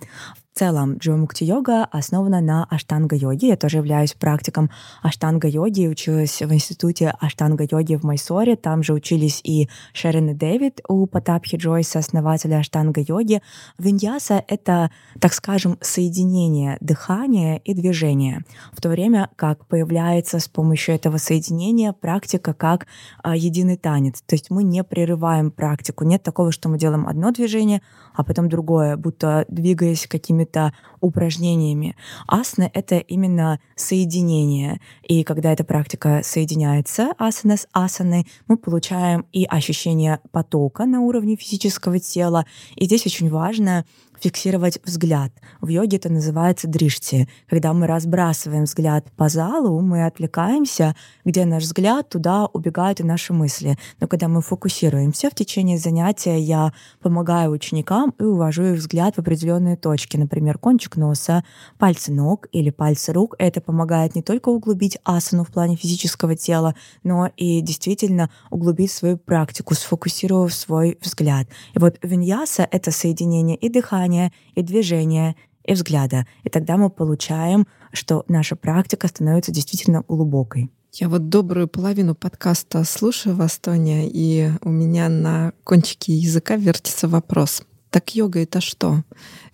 В 0.54 0.60
целом, 0.60 0.98
джиомукти-йога 0.98 1.86
основана 1.86 2.40
на 2.40 2.68
аштанга-йоге. 2.70 3.48
Я 3.48 3.58
тоже 3.58 3.78
являюсь 3.78 4.14
практиком 4.14 4.70
аштанга-йоги. 5.02 5.88
Училась 5.88 6.44
в 6.44 6.54
институте 6.54 7.12
аштанга-йоги 7.20 7.96
в 7.96 8.04
Майсоре. 8.04 8.56
Там 8.56 8.84
же 8.84 8.94
учились 8.94 9.42
и 9.44 9.68
Шерон 9.94 10.30
и 10.30 10.34
Дэвид 10.36 10.82
у 10.88 11.08
Потапхи 11.08 11.58
Джойса, 11.58 11.98
основателя 11.98 12.60
аштанга-йоги. 12.60 13.42
Виньяса— 13.80 14.44
это, 14.48 14.92
так 15.20 15.34
скажем, 15.34 15.80
соединение 15.82 16.78
дыхания 16.82 17.56
и 17.56 17.74
движения. 17.74 18.46
В 18.74 18.82
то 18.82 18.90
время 18.90 19.32
как 19.36 19.66
появляется 19.66 20.38
с 20.38 20.48
помощью 20.48 20.94
этого 20.94 21.18
соединения 21.18 21.94
практика 21.94 22.54
как 22.54 22.86
а, 23.24 23.36
единый 23.36 23.78
танец. 23.78 24.22
То 24.22 24.36
есть 24.36 24.52
мы 24.52 24.64
не 24.64 24.84
прерываем 24.84 25.50
практику. 25.50 26.04
Нет 26.04 26.22
такого, 26.22 26.52
что 26.52 26.70
мы 26.70 26.78
делаем 26.78 27.08
одно 27.08 27.32
движение, 27.32 27.82
а 28.14 28.24
потом 28.24 28.50
другое, 28.50 28.98
будто 28.98 29.46
двигаясь 29.48 30.06
какими 30.06 30.43
какими-то 30.44 30.74
упражнениями. 31.02 31.96
Асана— 32.28 32.70
это 32.74 32.98
именно 32.98 33.60
соединение. 33.76 34.80
И 35.04 35.24
когда 35.24 35.52
эта 35.52 35.64
практика 35.64 36.22
соединяется, 36.24 37.14
асана 37.18 37.58
с 37.58 37.68
асаной, 37.74 38.26
мы 38.48 38.58
получаем 38.58 39.26
и 39.34 39.46
ощущение 39.46 40.20
потока 40.32 40.86
на 40.86 41.02
уровне 41.02 41.36
физического 41.36 42.00
тела. 42.00 42.46
И 42.76 42.86
здесь 42.86 43.06
очень 43.06 43.30
важно 43.30 43.86
фиксировать 44.20 44.80
взгляд. 44.84 45.32
В 45.62 45.68
йоге 45.68 45.98
это 45.98 46.10
называется 46.10 46.68
дришти. 46.68 47.28
Когда 47.50 47.74
мы 47.74 47.88
разбрасываем 47.88 48.64
взгляд 48.64 49.12
по 49.16 49.30
залу, 49.30 49.80
мы 49.82 50.06
отвлекаемся, 50.06 50.96
где 51.26 51.46
наш 51.46 51.64
взгляд, 51.64 52.10
туда 52.10 52.46
убегают 52.46 53.00
и 53.00 53.04
наши 53.04 53.34
мысли. 53.34 53.78
Но 54.00 54.08
когда 54.08 54.28
мы 54.28 54.42
фокусируемся 54.42 55.30
в 55.30 55.36
течение 55.36 55.78
занятия, 55.78 56.40
я 56.40 56.74
помогаю 57.02 57.52
ученикам 57.52 58.14
и 58.20 58.24
увожу 58.24 58.64
их 58.64 58.80
взгляд 58.80 59.16
в 59.16 59.20
определенные 59.20 59.76
точки, 59.76 60.18
например, 60.18 60.58
кончик 60.58 60.96
носа, 60.96 61.44
пальцы 61.78 62.12
ног 62.12 62.48
или 62.52 62.70
пальцы 62.70 63.14
рук. 63.14 63.36
Это 63.40 63.62
помогает 63.62 64.16
не 64.16 64.22
только 64.22 64.50
углубить 64.50 64.98
асану 65.04 65.44
в 65.44 65.52
плане 65.52 65.76
физического 65.76 66.36
тела, 66.36 66.76
но 67.04 67.30
и 67.38 67.62
действительно 67.62 68.30
углубить 68.50 68.92
свою 68.92 69.18
практику, 69.18 69.74
сфокусировав 69.74 70.54
свой 70.54 70.98
взгляд. 71.02 71.48
И 71.74 71.80
вот 71.80 71.98
виньяса— 72.02 72.68
это 72.72 72.92
соединение 72.92 73.58
и 73.58 73.70
дыхания, 73.70 74.03
дыхания, 74.04 74.32
и 74.56 74.62
движения, 74.62 75.36
и 75.64 75.74
взгляда. 75.74 76.26
И 76.44 76.50
тогда 76.50 76.78
мы 76.78 76.90
получаем, 76.90 77.68
что 77.94 78.26
наша 78.28 78.56
практика 78.56 79.08
становится 79.08 79.52
действительно 79.52 80.04
глубокой. 80.08 80.70
Я 80.94 81.10
вот 81.10 81.30
добрую 81.30 81.68
половину 81.68 82.14
подкаста 82.14 82.84
слушаю 82.84 83.36
вас, 83.36 83.58
Тоня, 83.58 84.08
и 84.08 84.52
у 84.62 84.70
меня 84.70 85.10
на 85.10 85.54
кончике 85.64 86.14
языка 86.14 86.56
вертится 86.56 87.08
вопрос. 87.08 87.64
Так 87.90 88.16
йога 88.16 88.40
это 88.40 88.62
что? 88.62 89.04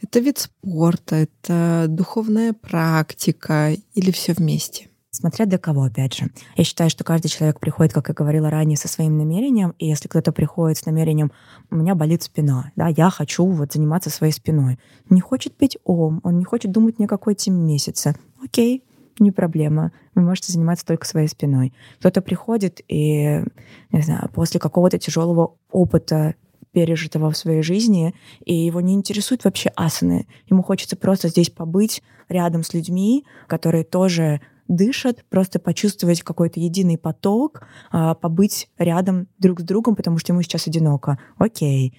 Это 0.01 0.20
вид 0.20 0.38
спорта, 0.38 1.15
это 1.15 1.86
духовная 1.88 2.53
практика 2.53 3.74
или 3.94 4.12
все 4.12 4.34
вместе? 4.34 4.88
Смотря 5.12 5.48
для 5.48 5.58
кого, 5.58 5.84
опять 5.84 6.16
же. 6.16 6.30
Я 6.56 6.63
считаю, 6.63 6.89
что 6.89 7.04
каждый 7.04 7.30
человек 7.30 7.60
приходит, 7.60 7.94
как 7.94 8.10
я 8.10 8.13
говорила 8.13 8.50
ранее, 8.50 8.78
со 8.78 8.88
своим 8.88 9.18
намерением, 9.18 9.74
и 9.80 9.88
если 9.88 10.08
кто-то 10.08 10.32
приходит 10.32 10.78
с 10.78 10.86
намерением 10.86 11.32
«у 11.72 11.75
меня 11.75 11.96
болит 11.96 12.22
спина», 12.22 12.72
да, 12.75 12.88
я 12.88 13.10
хочу 13.10 13.46
вот 13.46 13.74
заниматься 13.74 14.12
своей 14.12 14.34
спиной, 14.34 14.78
не 15.10 15.20
хочет 15.20 15.58
петь 15.58 15.78
ом, 15.84 16.22
он 16.24 16.38
не 16.38 16.46
хочет 16.46 16.72
думать 16.72 17.00
ни 17.00 17.06
о 17.06 17.08
какой 17.08 17.34
теме 17.34 17.60
месяца, 17.60 18.16
окей, 18.44 18.84
не 19.18 19.32
проблема. 19.32 19.92
Вы 20.16 20.22
можете 20.22 20.54
заниматься 20.54 20.86
только 20.86 21.06
своей 21.06 21.28
спиной. 21.28 21.74
Кто-то 22.00 22.22
приходит 22.22 22.82
и, 22.88 23.44
не 23.92 24.01
знаю, 24.01 24.30
после 24.34 24.60
какого-то 24.60 24.98
тяжелого 24.98 25.56
опыта 25.72 26.36
пережитого 26.72 27.32
в 27.32 27.38
своей 27.38 27.63
жизни, 27.63 28.13
и 28.46 28.54
его 28.54 28.80
не 28.80 28.94
интересует 28.94 29.44
вообще 29.44 29.72
асаны. 29.75 30.28
Ему 30.50 30.62
хочется 30.62 30.96
просто 30.96 31.30
здесь 31.30 31.50
побыть 31.50 32.04
рядом 32.30 32.63
с 32.63 32.74
людьми, 32.74 33.25
которые 33.48 33.84
тоже 33.84 34.39
дышат, 34.70 35.26
просто 35.30 35.60
почувствовать 35.60 36.22
какой-то 36.22 36.62
единый 36.62 36.98
поток, 36.98 37.64
а, 37.92 38.16
побыть 38.16 38.70
рядом 38.78 39.28
друг 39.38 39.60
с 39.60 39.64
другом, 39.64 39.96
потому 39.96 40.18
что 40.18 40.32
ему 40.32 40.42
сейчас 40.44 40.68
одиноко. 40.68 41.20
Окей. 41.38 41.98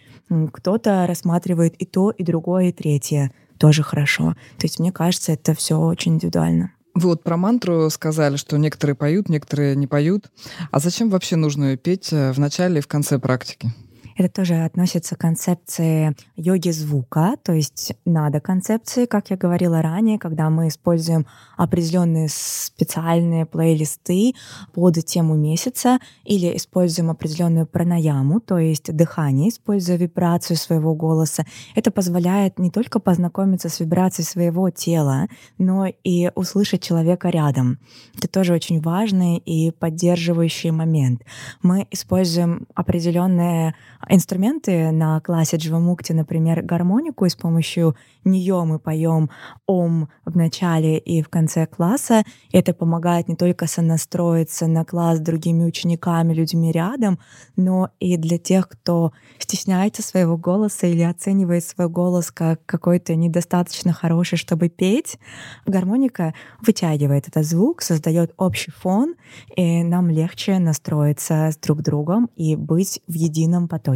Кто-то 0.53 1.07
рассматривает 1.07 1.75
и 1.75 1.85
то, 1.85 2.11
и 2.11 2.23
другое, 2.23 2.69
и 2.69 2.73
третье. 2.73 3.33
Тоже 3.59 3.83
хорошо. 3.83 4.37
То 4.57 4.65
есть 4.65 4.79
мне 4.79 4.93
кажется, 4.93 5.33
это 5.33 5.55
все 5.55 5.79
очень 5.79 6.15
индивидуально. 6.15 6.73
Вы 6.95 7.11
вот 7.11 7.23
про 7.23 7.37
мантру 7.37 7.89
сказали, 7.91 8.37
что 8.37 8.57
некоторые 8.57 8.97
поют, 8.97 9.29
некоторые 9.29 9.77
не 9.77 9.87
поют. 9.87 10.31
А 10.71 10.81
зачем 10.81 11.11
вообще 11.11 11.37
нужно 11.37 11.65
ее 11.65 11.77
петь 11.77 12.13
э, 12.13 12.33
в 12.33 12.39
начале 12.39 12.79
и 12.79 12.83
в 12.83 12.89
конце 12.89 13.19
практики? 13.19 13.73
Это 14.17 14.29
тоже 14.29 14.65
относится 14.65 15.17
к 15.17 15.21
концепции 15.21 16.17
йоги 16.37 16.71
звука, 16.71 17.37
то 17.43 17.53
есть 17.53 17.93
надо 18.05 18.41
концепции, 18.41 19.07
как 19.07 19.31
я 19.31 19.37
говорила 19.37 19.81
ранее, 19.83 20.19
когда 20.19 20.51
мы 20.51 20.69
используем 20.69 21.27
определенные 21.57 22.29
специальные 22.29 23.47
плейлисты 23.47 24.35
под 24.73 24.95
тему 25.05 25.37
месяца 25.37 25.99
или 26.25 26.57
используем 26.57 27.11
определенную 27.11 27.67
пранаяму, 27.67 28.41
то 28.41 28.59
есть 28.59 28.93
дыхание, 28.95 29.51
используя 29.51 29.97
вибрацию 29.97 30.57
своего 30.57 30.95
голоса. 30.95 31.45
Это 31.75 31.91
позволяет 31.91 32.59
не 32.59 32.71
только 32.71 32.99
познакомиться 32.99 33.69
с 33.69 33.81
вибрацией 33.81 34.27
своего 34.27 34.71
тела, 34.71 35.29
но 35.59 35.87
и 35.87 36.31
услышать 36.35 36.83
человека 36.83 37.29
рядом. 37.29 37.79
Это 38.17 38.29
тоже 38.29 38.55
очень 38.55 38.81
важный 38.81 39.37
и 39.39 39.71
поддерживающий 39.71 40.71
момент. 40.71 41.23
Мы 41.63 41.87
используем 41.91 42.67
определенные 42.75 43.75
инструменты 44.11 44.91
на 44.91 45.21
классе 45.21 45.57
Дживамукти, 45.57 46.13
например, 46.13 46.63
гармонику, 46.63 47.25
и 47.25 47.29
с 47.29 47.37
помощью 47.37 47.97
нее 48.25 48.65
мы 48.65 48.79
поем 48.79 49.31
ом 49.67 50.09
в 50.25 50.37
начале 50.37 50.99
и 50.99 51.23
в 51.23 51.29
конце 51.29 51.67
класса. 51.67 52.25
Это 52.53 52.75
помогает 52.75 53.29
не 53.29 53.37
только 53.37 53.67
сонастроиться 53.67 54.67
на 54.67 54.85
класс 54.85 55.19
с 55.19 55.21
другими 55.21 55.65
учениками, 55.65 56.35
людьми 56.35 56.73
рядом, 56.73 57.19
но 57.57 57.91
и 58.01 58.17
для 58.17 58.39
тех, 58.39 58.69
кто 58.69 59.13
стесняется 59.39 60.03
своего 60.03 60.37
голоса 60.37 60.87
или 60.87 61.03
оценивает 61.03 61.65
свой 61.65 61.89
голос 61.89 62.31
как 62.31 62.65
какой-то 62.67 63.15
недостаточно 63.15 63.93
хороший, 63.93 64.37
чтобы 64.37 64.69
петь. 64.69 65.19
Гармоника 65.67 66.35
вытягивает 66.61 67.29
этот 67.29 67.45
звук, 67.45 67.83
создает 67.83 68.35
общий 68.37 68.73
фон, 68.73 69.15
и 69.57 69.83
нам 69.85 70.09
легче 70.09 70.59
настроиться 70.59 71.51
с 71.53 71.57
друг 71.57 71.83
другом 71.83 72.29
и 72.37 72.57
быть 72.57 73.01
в 73.07 73.15
едином 73.15 73.69
потоке. 73.69 73.90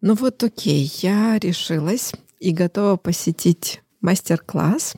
Ну 0.00 0.14
вот 0.14 0.42
окей, 0.42 0.90
я 1.02 1.38
решилась 1.38 2.12
и 2.38 2.52
готова 2.52 2.96
посетить 2.96 3.82
мастер-класс. 4.00 4.94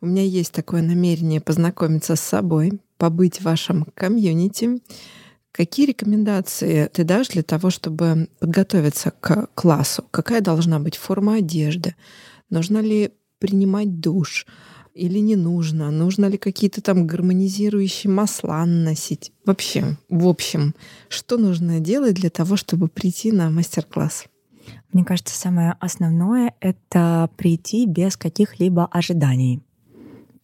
У 0.00 0.06
меня 0.06 0.22
есть 0.22 0.52
такое 0.52 0.82
намерение 0.82 1.40
познакомиться 1.40 2.16
с 2.16 2.20
собой, 2.20 2.80
побыть 2.96 3.38
в 3.38 3.44
вашем 3.44 3.86
комьюнити. 3.94 4.80
Какие 5.52 5.86
рекомендации 5.86 6.88
ты 6.92 7.04
дашь 7.04 7.28
для 7.28 7.42
того, 7.42 7.70
чтобы 7.70 8.28
подготовиться 8.40 9.12
к 9.12 9.48
классу? 9.54 10.04
Какая 10.10 10.40
должна 10.40 10.80
быть 10.80 10.96
форма 10.96 11.36
одежды? 11.36 11.94
Нужно 12.50 12.78
ли 12.78 13.12
принимать 13.38 14.00
душ? 14.00 14.46
Или 14.94 15.20
не 15.20 15.36
нужно? 15.36 15.90
Нужно 15.90 16.26
ли 16.26 16.36
какие-то 16.36 16.82
там 16.82 17.06
гармонизирующие 17.06 18.12
масла 18.12 18.64
наносить? 18.66 19.32
Вообще, 19.46 19.96
в 20.10 20.28
общем, 20.28 20.74
что 21.08 21.38
нужно 21.38 21.80
делать 21.80 22.14
для 22.14 22.28
того, 22.28 22.56
чтобы 22.56 22.88
прийти 22.88 23.32
на 23.32 23.50
мастер-класс? 23.50 24.26
Мне 24.92 25.04
кажется, 25.04 25.34
самое 25.34 25.76
основное— 25.80 26.54
это 26.60 27.30
прийти 27.36 27.86
без 27.86 28.16
каких-либо 28.16 28.86
ожиданий 28.86 29.62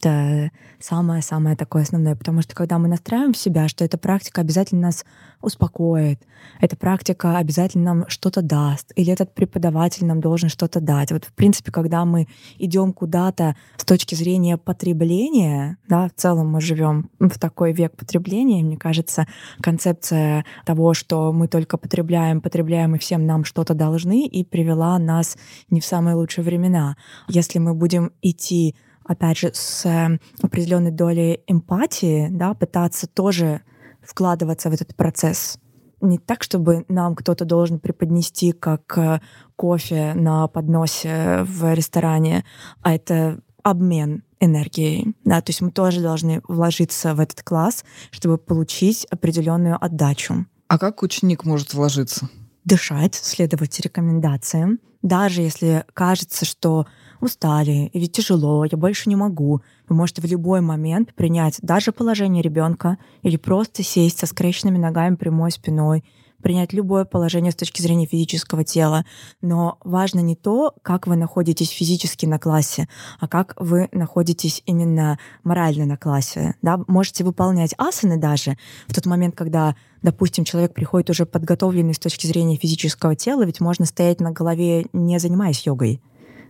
это 0.00 0.50
самое-самое 0.80 1.56
такое 1.56 1.82
основное, 1.82 2.14
потому 2.14 2.42
что 2.42 2.54
когда 2.54 2.78
мы 2.78 2.88
настраиваем 2.88 3.34
себя, 3.34 3.68
что 3.68 3.84
эта 3.84 3.98
практика 3.98 4.40
обязательно 4.40 4.82
нас 4.82 5.04
успокоит, 5.40 6.20
эта 6.60 6.76
практика 6.76 7.38
обязательно 7.38 7.94
нам 7.94 8.08
что-то 8.08 8.42
даст, 8.42 8.92
или 8.96 9.12
этот 9.12 9.34
преподаватель 9.34 10.04
нам 10.06 10.20
должен 10.20 10.48
что-то 10.48 10.80
дать. 10.80 11.10
Вот 11.10 11.24
в 11.24 11.32
принципе, 11.32 11.72
когда 11.72 12.04
мы 12.04 12.28
идем 12.58 12.92
куда-то 12.92 13.56
с 13.76 13.84
точки 13.84 14.14
зрения 14.14 14.56
потребления, 14.56 15.78
да, 15.88 16.08
в 16.08 16.12
целом 16.14 16.48
мы 16.48 16.60
живем 16.60 17.10
в 17.18 17.38
такой 17.38 17.72
век 17.72 17.96
потребления, 17.96 18.62
мне 18.62 18.76
кажется, 18.76 19.26
концепция 19.60 20.44
того, 20.64 20.94
что 20.94 21.32
мы 21.32 21.48
только 21.48 21.76
потребляем, 21.76 22.40
потребляем 22.40 22.94
и 22.94 22.98
всем 22.98 23.26
нам 23.26 23.44
что-то 23.44 23.74
должны, 23.74 24.26
и 24.26 24.44
привела 24.44 24.98
нас 24.98 25.36
не 25.70 25.80
в 25.80 25.84
самые 25.84 26.14
лучшие 26.14 26.44
времена. 26.44 26.96
Если 27.28 27.58
мы 27.58 27.74
будем 27.74 28.12
идти 28.22 28.76
опять 29.08 29.38
же, 29.38 29.50
с 29.52 29.84
э, 29.86 30.18
определенной 30.40 30.92
долей 30.92 31.40
эмпатии, 31.48 32.28
да, 32.30 32.54
пытаться 32.54 33.08
тоже 33.08 33.62
вкладываться 34.02 34.70
в 34.70 34.74
этот 34.74 34.94
процесс. 34.94 35.58
Не 36.00 36.18
так, 36.18 36.44
чтобы 36.44 36.84
нам 36.88 37.16
кто-то 37.16 37.44
должен 37.44 37.80
преподнести 37.80 38.52
как 38.52 38.96
э, 38.96 39.20
кофе 39.56 40.12
на 40.14 40.46
подносе 40.46 41.42
в 41.42 41.74
ресторане, 41.74 42.44
а 42.82 42.94
это 42.94 43.40
обмен 43.64 44.22
энергией. 44.38 45.14
Да, 45.24 45.40
то 45.40 45.50
есть 45.50 45.62
мы 45.62 45.72
тоже 45.72 46.00
должны 46.00 46.42
вложиться 46.46 47.14
в 47.14 47.20
этот 47.20 47.42
класс, 47.42 47.84
чтобы 48.10 48.38
получить 48.38 49.06
определенную 49.10 49.82
отдачу. 49.82 50.46
А 50.68 50.78
как 50.78 51.02
ученик 51.02 51.44
может 51.44 51.74
вложиться? 51.74 52.28
Дышать, 52.64 53.14
следовать 53.14 53.80
рекомендациям. 53.80 54.78
Даже 55.02 55.42
если 55.42 55.84
кажется, 55.94 56.44
что 56.44 56.86
устали, 57.20 57.90
или 57.92 58.06
тяжело, 58.06 58.64
я 58.64 58.76
больше 58.76 59.08
не 59.08 59.16
могу. 59.16 59.60
Вы 59.88 59.96
можете 59.96 60.22
в 60.22 60.24
любой 60.26 60.60
момент 60.60 61.14
принять 61.14 61.58
даже 61.62 61.92
положение 61.92 62.42
ребенка 62.42 62.98
или 63.22 63.36
просто 63.36 63.82
сесть 63.82 64.18
со 64.18 64.26
скрещенными 64.26 64.78
ногами 64.78 65.16
прямой 65.16 65.50
спиной, 65.50 66.04
принять 66.42 66.72
любое 66.72 67.04
положение 67.04 67.52
с 67.52 67.56
точки 67.56 67.82
зрения 67.82 68.06
физического 68.06 68.64
тела. 68.64 69.04
Но 69.40 69.78
важно 69.84 70.20
не 70.20 70.36
то, 70.36 70.74
как 70.82 71.06
вы 71.06 71.16
находитесь 71.16 71.70
физически 71.70 72.26
на 72.26 72.38
классе, 72.38 72.88
а 73.20 73.28
как 73.28 73.54
вы 73.58 73.88
находитесь 73.92 74.62
именно 74.66 75.18
морально 75.44 75.86
на 75.86 75.96
классе. 75.96 76.54
Да? 76.62 76.80
Можете 76.86 77.24
выполнять 77.24 77.74
асаны 77.78 78.18
даже 78.18 78.56
в 78.86 78.94
тот 78.94 79.06
момент, 79.06 79.34
когда 79.34 79.74
допустим, 80.00 80.44
человек 80.44 80.74
приходит 80.74 81.10
уже 81.10 81.26
подготовленный 81.26 81.92
с 81.92 81.98
точки 81.98 82.28
зрения 82.28 82.56
физического 82.56 83.16
тела, 83.16 83.44
ведь 83.44 83.60
можно 83.60 83.84
стоять 83.84 84.20
на 84.20 84.30
голове, 84.30 84.86
не 84.92 85.18
занимаясь 85.18 85.66
йогой 85.66 86.00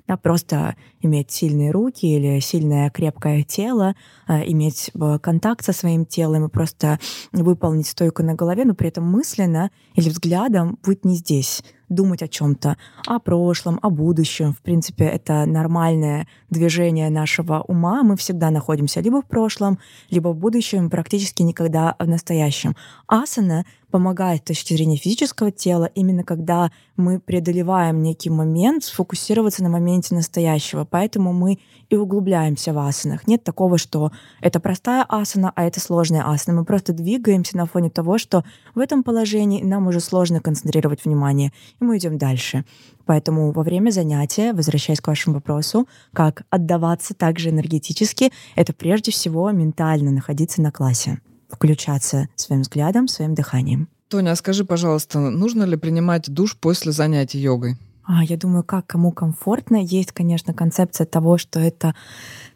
да, 0.08 0.16
просто 0.16 0.74
иметь 1.00 1.30
сильные 1.30 1.70
руки 1.70 2.06
или 2.06 2.40
сильное 2.40 2.90
крепкое 2.90 3.42
тело, 3.42 3.94
а, 4.26 4.40
иметь 4.40 4.90
э, 4.94 5.18
контакт 5.20 5.64
со 5.64 5.72
своим 5.72 6.06
телом 6.06 6.46
и 6.46 6.48
просто 6.48 6.98
выполнить 7.32 7.86
стойку 7.86 8.22
на 8.22 8.34
голове, 8.34 8.64
но 8.64 8.74
при 8.74 8.88
этом 8.88 9.04
мысленно 9.04 9.70
или 9.94 10.08
взглядом 10.08 10.78
быть 10.82 11.04
не 11.04 11.14
здесь, 11.14 11.62
думать 11.88 12.22
о 12.22 12.28
чем-то, 12.28 12.76
о 13.06 13.18
прошлом, 13.18 13.78
о 13.82 13.90
будущем. 13.90 14.52
В 14.52 14.60
принципе, 14.62 15.04
это 15.04 15.46
нормальное 15.46 16.26
движение 16.50 17.10
нашего 17.10 17.60
ума. 17.60 18.02
Мы 18.02 18.16
всегда 18.16 18.50
находимся 18.50 19.00
либо 19.00 19.22
в 19.22 19.26
прошлом, 19.26 19.78
либо 20.10 20.28
в 20.28 20.36
будущем, 20.36 20.90
практически 20.90 21.42
никогда 21.42 21.96
в 21.98 22.06
настоящем. 22.06 22.76
Асана 23.06 23.64
помогает 23.90 24.42
с 24.42 24.48
точки 24.48 24.74
зрения 24.74 24.96
физического 24.96 25.50
тела, 25.50 25.86
именно 25.94 26.22
когда 26.22 26.70
мы 26.96 27.20
преодолеваем 27.20 28.02
некий 28.02 28.30
момент, 28.30 28.84
сфокусироваться 28.84 29.62
на 29.62 29.70
моменте 29.70 30.14
настоящего. 30.14 30.84
Поэтому 30.84 31.32
мы 31.32 31.58
и 31.88 31.96
углубляемся 31.96 32.72
в 32.72 32.78
асанах. 32.78 33.26
Нет 33.26 33.44
такого, 33.44 33.78
что 33.78 34.12
это 34.40 34.60
простая 34.60 35.04
асана, 35.08 35.52
а 35.54 35.64
это 35.64 35.80
сложная 35.80 36.28
асана. 36.28 36.58
Мы 36.58 36.64
просто 36.64 36.92
двигаемся 36.92 37.56
на 37.56 37.66
фоне 37.66 37.88
того, 37.88 38.18
что 38.18 38.44
в 38.74 38.78
этом 38.78 39.02
положении 39.02 39.62
нам 39.62 39.86
уже 39.86 40.00
сложно 40.00 40.40
концентрировать 40.40 41.04
внимание, 41.04 41.52
и 41.80 41.84
мы 41.84 41.98
идем 41.98 42.18
дальше. 42.18 42.64
Поэтому 43.06 43.52
во 43.52 43.62
время 43.62 43.90
занятия, 43.90 44.52
возвращаясь 44.52 45.00
к 45.00 45.08
вашему 45.08 45.36
вопросу, 45.36 45.88
как 46.12 46.42
отдаваться 46.50 47.14
также 47.14 47.50
энергетически, 47.50 48.32
это 48.54 48.72
прежде 48.72 49.12
всего 49.12 49.50
ментально 49.50 50.10
находиться 50.10 50.60
на 50.60 50.70
классе 50.70 51.20
включаться 51.50 52.28
своим 52.36 52.62
взглядом, 52.62 53.08
своим 53.08 53.34
дыханием. 53.34 53.88
Тоня, 54.08 54.32
а 54.32 54.36
скажи, 54.36 54.64
пожалуйста, 54.64 55.18
нужно 55.18 55.64
ли 55.64 55.76
принимать 55.76 56.30
душ 56.30 56.56
после 56.56 56.92
занятий 56.92 57.38
йогой? 57.38 57.76
А, 58.10 58.24
я 58.24 58.38
думаю, 58.38 58.64
как 58.64 58.86
кому 58.86 59.12
комфортно. 59.12 59.76
Есть, 59.76 60.12
конечно, 60.12 60.54
концепция 60.54 61.04
того, 61.06 61.36
что 61.36 61.60
это 61.60 61.94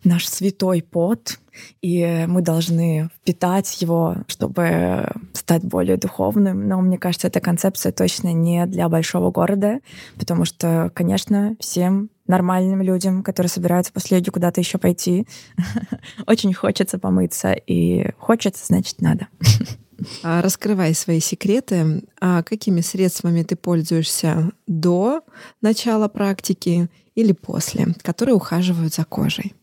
наш 0.02 0.26
святой 0.26 0.82
пот, 0.82 1.38
и 1.82 2.24
мы 2.26 2.40
должны 2.40 3.10
впитать 3.14 3.82
его, 3.82 4.16
чтобы 4.28 5.08
стать 5.34 5.62
более 5.62 5.98
духовным. 5.98 6.66
Но 6.68 6.80
мне 6.80 6.96
кажется, 6.96 7.26
эта 7.28 7.40
концепция 7.40 7.92
точно 7.92 8.32
не 8.32 8.64
для 8.64 8.88
большого 8.88 9.30
города, 9.30 9.80
потому 10.18 10.46
что, 10.46 10.90
конечно, 10.94 11.54
всем 11.60 12.08
нормальным 12.26 12.80
людям, 12.80 13.22
которые 13.22 13.50
собираются 13.50 13.92
после 13.92 14.16
йоги 14.16 14.30
куда-то 14.30 14.58
еще 14.58 14.78
пойти, 14.78 15.26
очень 16.26 16.54
хочется 16.54 16.98
помыться, 16.98 17.52
и 17.52 18.10
хочется, 18.16 18.64
значит, 18.64 19.02
надо. 19.02 19.28
А, 20.22 20.42
раскрывай 20.42 20.94
свои 20.94 21.20
секреты. 21.20 22.02
А 22.20 22.42
какими 22.42 22.80
средствами 22.80 23.42
ты 23.42 23.56
пользуешься 23.56 24.52
до 24.66 25.22
начала 25.60 26.08
практики 26.08 26.88
или 27.14 27.32
после, 27.32 27.88
которые 28.02 28.34
ухаживают 28.34 28.94
за 28.94 29.04
кожей? 29.04 29.54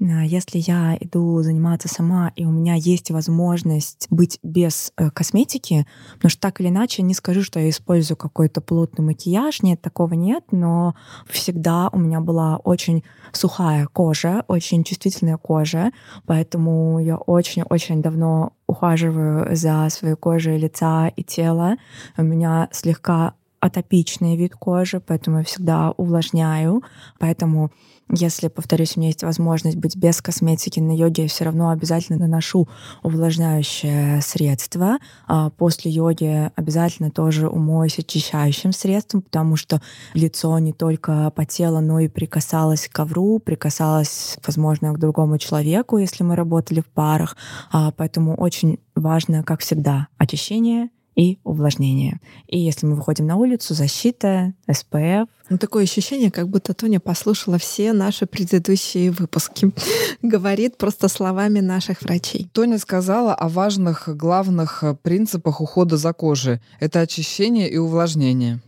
А, 0.00 0.24
если 0.24 0.58
я 0.58 0.96
иду 1.00 1.42
заниматься 1.42 1.88
сама, 1.88 2.32
и 2.36 2.44
у 2.44 2.50
меня 2.50 2.74
есть 2.74 3.10
возможность 3.10 4.06
быть 4.10 4.38
без 4.42 4.92
э, 4.96 5.10
косметики, 5.10 5.86
потому 6.14 6.30
что 6.30 6.40
так 6.40 6.60
или 6.60 6.68
иначе 6.68 7.02
не 7.02 7.14
скажу, 7.14 7.42
что 7.42 7.60
я 7.60 7.70
использую 7.70 8.16
какой-то 8.16 8.60
плотный 8.60 9.04
макияж, 9.04 9.62
нет, 9.62 9.80
такого 9.80 10.14
нет, 10.14 10.44
но 10.50 10.94
всегда 11.28 11.88
у 11.92 11.98
меня 11.98 12.20
была 12.20 12.56
очень 12.58 13.04
сухая 13.32 13.86
кожа, 13.86 14.44
очень 14.48 14.84
чувствительная 14.84 15.36
кожа, 15.36 15.92
поэтому 16.26 16.98
я 16.98 17.16
очень-очень 17.16 18.02
давно 18.02 18.52
ухаживаю 18.66 19.54
за 19.56 19.88
своей 19.90 20.14
кожей 20.14 20.56
лица 20.56 21.08
и 21.08 21.24
тела. 21.24 21.76
У 22.16 22.22
меня 22.22 22.68
слегка 22.70 23.34
атопичный 23.60 24.36
вид 24.36 24.54
кожи, 24.54 25.00
поэтому 25.00 25.38
я 25.38 25.44
всегда 25.44 25.90
увлажняю. 25.92 26.82
Поэтому, 27.18 27.70
если, 28.08 28.48
повторюсь, 28.48 28.96
у 28.96 29.00
меня 29.00 29.08
есть 29.08 29.22
возможность 29.22 29.76
быть 29.76 29.96
без 29.96 30.22
косметики 30.22 30.80
на 30.80 30.96
йоге, 30.96 31.24
я 31.24 31.28
все 31.28 31.44
равно 31.44 31.68
обязательно 31.68 32.18
наношу 32.18 32.68
увлажняющее 33.02 34.22
средство. 34.22 34.98
А 35.28 35.50
после 35.50 35.90
йоги 35.90 36.50
обязательно 36.56 37.10
тоже 37.10 37.48
умоюсь 37.48 37.98
очищающим 37.98 38.72
средством, 38.72 39.22
потому 39.22 39.56
что 39.56 39.82
лицо 40.14 40.58
не 40.58 40.72
только 40.72 41.30
потело, 41.36 41.80
но 41.80 42.00
и 42.00 42.08
прикасалось 42.08 42.88
к 42.88 42.92
ковру, 42.92 43.38
прикасалось, 43.38 44.38
возможно, 44.46 44.94
к 44.94 44.98
другому 44.98 45.36
человеку, 45.36 45.98
если 45.98 46.24
мы 46.24 46.34
работали 46.34 46.80
в 46.80 46.86
парах. 46.86 47.36
А 47.70 47.90
поэтому 47.90 48.34
очень 48.36 48.78
важно, 48.94 49.42
как 49.44 49.60
всегда, 49.60 50.08
очищение— 50.18 50.88
и 51.20 51.38
увлажнение. 51.44 52.18
И 52.46 52.58
если 52.58 52.86
мы 52.86 52.94
выходим 52.94 53.26
на 53.26 53.36
улицу, 53.36 53.74
защита, 53.74 54.54
СПФ. 54.72 55.28
Ну, 55.50 55.58
такое 55.58 55.82
ощущение, 55.82 56.30
как 56.30 56.48
будто 56.48 56.72
Тоня 56.72 56.98
послушала 56.98 57.58
все 57.58 57.92
наши 57.92 58.24
предыдущие 58.24 59.10
выпуски. 59.10 59.70
Говорит 60.22 60.78
просто 60.78 61.08
словами 61.08 61.60
наших 61.60 62.00
врачей. 62.00 62.48
Тоня 62.54 62.78
сказала 62.78 63.34
о 63.34 63.50
важных 63.50 64.08
главных 64.16 64.82
принципах 65.02 65.60
ухода 65.60 65.98
за 65.98 66.14
кожей. 66.14 66.60
Это 66.78 67.00
очищение 67.00 67.68
и 67.68 67.76
увлажнение. 67.76 68.60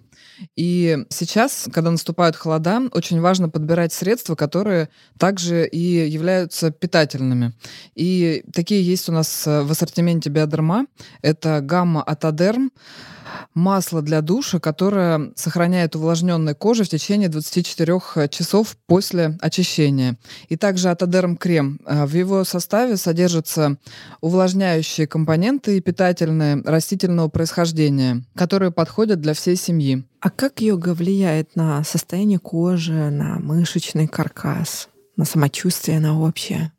И 0.56 0.98
сейчас, 1.10 1.68
когда 1.72 1.90
наступают 1.90 2.36
холода, 2.36 2.82
очень 2.92 3.20
важно 3.20 3.48
подбирать 3.48 3.92
средства, 3.92 4.34
которые 4.34 4.88
также 5.18 5.66
и 5.66 5.78
являются 5.78 6.70
питательными. 6.70 7.52
И 7.94 8.44
такие 8.52 8.82
есть 8.82 9.08
у 9.08 9.12
нас 9.12 9.46
в 9.46 9.70
ассортименте 9.70 10.30
Биодерма. 10.30 10.86
Это 11.22 11.60
гамма 11.60 12.02
Атодерм, 12.02 12.72
масло 13.54 14.02
для 14.02 14.20
душа, 14.20 14.58
которое 14.58 15.32
сохраняет 15.36 15.96
увлажненной 15.96 16.54
кожу 16.54 16.84
в 16.84 16.88
течение 16.88 17.28
24 17.28 18.28
часов 18.28 18.76
после 18.86 19.38
очищения. 19.40 20.16
И 20.48 20.56
также 20.56 20.90
Атодерм 20.90 21.36
крем. 21.36 21.80
В 21.86 22.14
его 22.14 22.44
составе 22.44 22.96
содержатся 22.96 23.76
увлажняющие 24.20 25.06
компоненты 25.06 25.76
и 25.76 25.80
питательные 25.80 26.62
растительного 26.64 27.28
происхождения, 27.28 28.24
которые 28.34 28.70
подходят 28.70 29.20
для 29.20 29.34
всей 29.34 29.56
семьи. 29.56 30.04
А 30.20 30.30
как 30.30 30.60
йога 30.60 30.94
влияет 30.94 31.56
на 31.56 31.82
состояние 31.84 32.38
кожи, 32.38 32.92
на 32.92 33.38
мышечный 33.38 34.06
каркас, 34.06 34.88
на 35.16 35.24
самочувствие, 35.24 36.00
на 36.00 36.20
общее? 36.20 36.72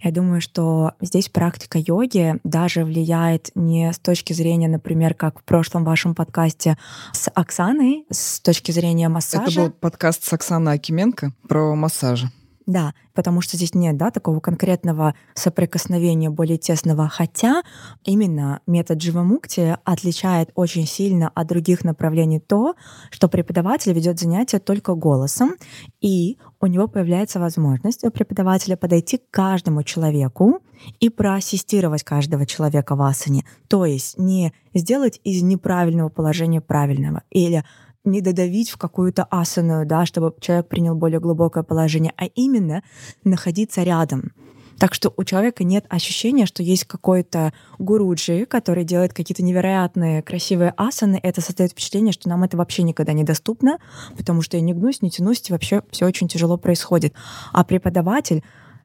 Я 0.00 0.10
думаю, 0.10 0.40
что 0.40 0.92
здесь 1.00 1.28
практика 1.28 1.78
йоги 1.78 2.36
даже 2.44 2.84
влияет 2.84 3.50
не 3.54 3.92
с 3.92 3.98
точки 3.98 4.32
зрения, 4.32 4.68
например, 4.68 5.14
как 5.14 5.40
в 5.40 5.44
прошлом 5.44 5.84
вашем 5.84 6.14
подкасте 6.14 6.76
с 7.12 7.30
Оксаной, 7.34 8.04
с 8.10 8.40
точки 8.40 8.72
зрения 8.72 9.08
массажа. 9.08 9.60
Это 9.60 9.60
был 9.60 9.70
подкаст 9.70 10.24
с 10.24 10.32
Оксаной 10.32 10.74
Акименко 10.74 11.32
про 11.48 11.74
массажи. 11.74 12.30
Да, 12.68 12.92
потому 13.14 13.40
что 13.40 13.56
здесь 13.56 13.74
нет 13.74 13.96
да, 13.96 14.10
такого 14.10 14.40
конкретного 14.40 15.14
соприкосновения 15.32 16.28
более 16.28 16.58
тесного, 16.58 17.08
хотя 17.08 17.62
именно 18.04 18.60
метод 18.66 18.98
Дживамукти 18.98 19.78
отличает 19.84 20.50
очень 20.54 20.86
сильно 20.86 21.30
от 21.34 21.46
других 21.48 21.82
направлений 21.82 22.40
то, 22.40 22.74
что 23.10 23.28
преподаватель 23.30 23.94
ведет 23.94 24.20
занятия 24.20 24.58
только 24.58 24.94
голосом, 24.94 25.54
и 26.02 26.36
у 26.60 26.66
него 26.66 26.88
появляется 26.88 27.40
возможность 27.40 28.04
у 28.04 28.10
преподавателя 28.10 28.76
подойти 28.76 29.16
к 29.16 29.30
каждому 29.30 29.82
человеку 29.82 30.60
и 31.00 31.08
проассистировать 31.08 32.04
каждого 32.04 32.44
человека 32.44 32.96
в 32.96 33.00
асане. 33.00 33.46
То 33.68 33.86
есть 33.86 34.18
не 34.18 34.52
сделать 34.74 35.22
из 35.24 35.42
неправильного 35.42 36.10
положения 36.10 36.60
правильного 36.60 37.22
или 37.30 37.64
не 38.08 38.20
додавить 38.20 38.70
в 38.70 38.78
какую-то 38.78 39.24
асану, 39.30 39.86
да, 39.86 40.06
чтобы 40.06 40.34
человек 40.40 40.68
принял 40.68 40.94
более 40.94 41.20
глубокое 41.20 41.62
положение, 41.62 42.12
а 42.16 42.26
именно 42.26 42.82
находиться 43.24 43.82
рядом. 43.82 44.32
Так 44.78 44.94
что 44.94 45.12
у 45.16 45.24
человека 45.24 45.64
нет 45.64 45.84
ощущения, 45.88 46.46
что 46.46 46.62
есть 46.62 46.84
какой-то 46.84 47.52
гуруджи, 47.78 48.46
который 48.46 48.84
делает 48.84 49.12
какие-то 49.12 49.42
невероятные 49.42 50.22
красивые 50.22 50.72
асаны. 50.76 51.18
Это 51.22 51.40
создает 51.40 51.72
впечатление, 51.72 52.12
что 52.12 52.28
нам 52.28 52.44
это 52.44 52.56
вообще 52.56 52.84
никогда 52.84 53.12
не 53.12 53.24
доступно, 53.24 53.78
потому 54.16 54.40
что 54.40 54.56
я 54.56 54.62
не 54.62 54.72
гнусь, 54.72 55.02
не 55.02 55.10
тянусь, 55.10 55.42
и 55.48 55.52
вообще 55.52 55.82
все 55.90 56.06
очень 56.06 56.28
тяжело 56.28 56.56
происходит. 56.56 57.12
А 57.52 57.64
преподаватель 57.64 58.44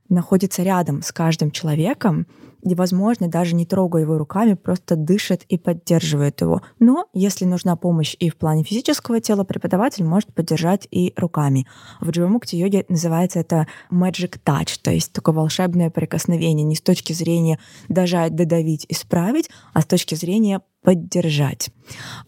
находится 0.10 0.64
рядом 0.64 1.04
с 1.04 1.12
каждым 1.12 1.52
человеком, 1.52 2.26
и, 2.64 2.76
возможно, 2.76 3.28
даже 3.28 3.56
не 3.56 3.66
трогая 3.66 4.04
его 4.04 4.18
руками, 4.18 4.54
просто 4.54 4.96
дышит 4.96 5.44
и 5.50 5.58
поддерживает 5.58 6.42
его. 6.42 6.62
Но 6.80 7.08
если 7.14 7.46
нужна 7.46 7.76
помощь 7.76 8.16
и 8.20 8.30
в 8.30 8.38
плане 8.38 8.64
физического 8.64 9.20
тела, 9.20 9.44
преподаватель 9.44 10.06
может 10.06 10.34
поддержать 10.34 10.88
и 10.92 11.14
руками. 11.18 11.68
В 12.00 12.10
дживамукти 12.10 12.56
йоге 12.56 12.86
называется 12.88 13.40
это 13.40 13.68
magic 13.92 14.40
touch, 14.46 14.80
то 14.82 14.92
есть 14.92 15.12
такое 15.12 15.36
волшебное 15.36 15.90
прикосновение, 15.90 16.64
не 16.64 16.76
с 16.76 16.82
точки 16.82 17.14
зрения 17.14 17.60
дожать, 17.90 18.36
додавить, 18.36 18.86
исправить, 18.90 19.50
а 19.74 19.82
с 19.82 19.86
точки 19.86 20.16
зрения 20.16 20.62
поддержать. 20.84 21.70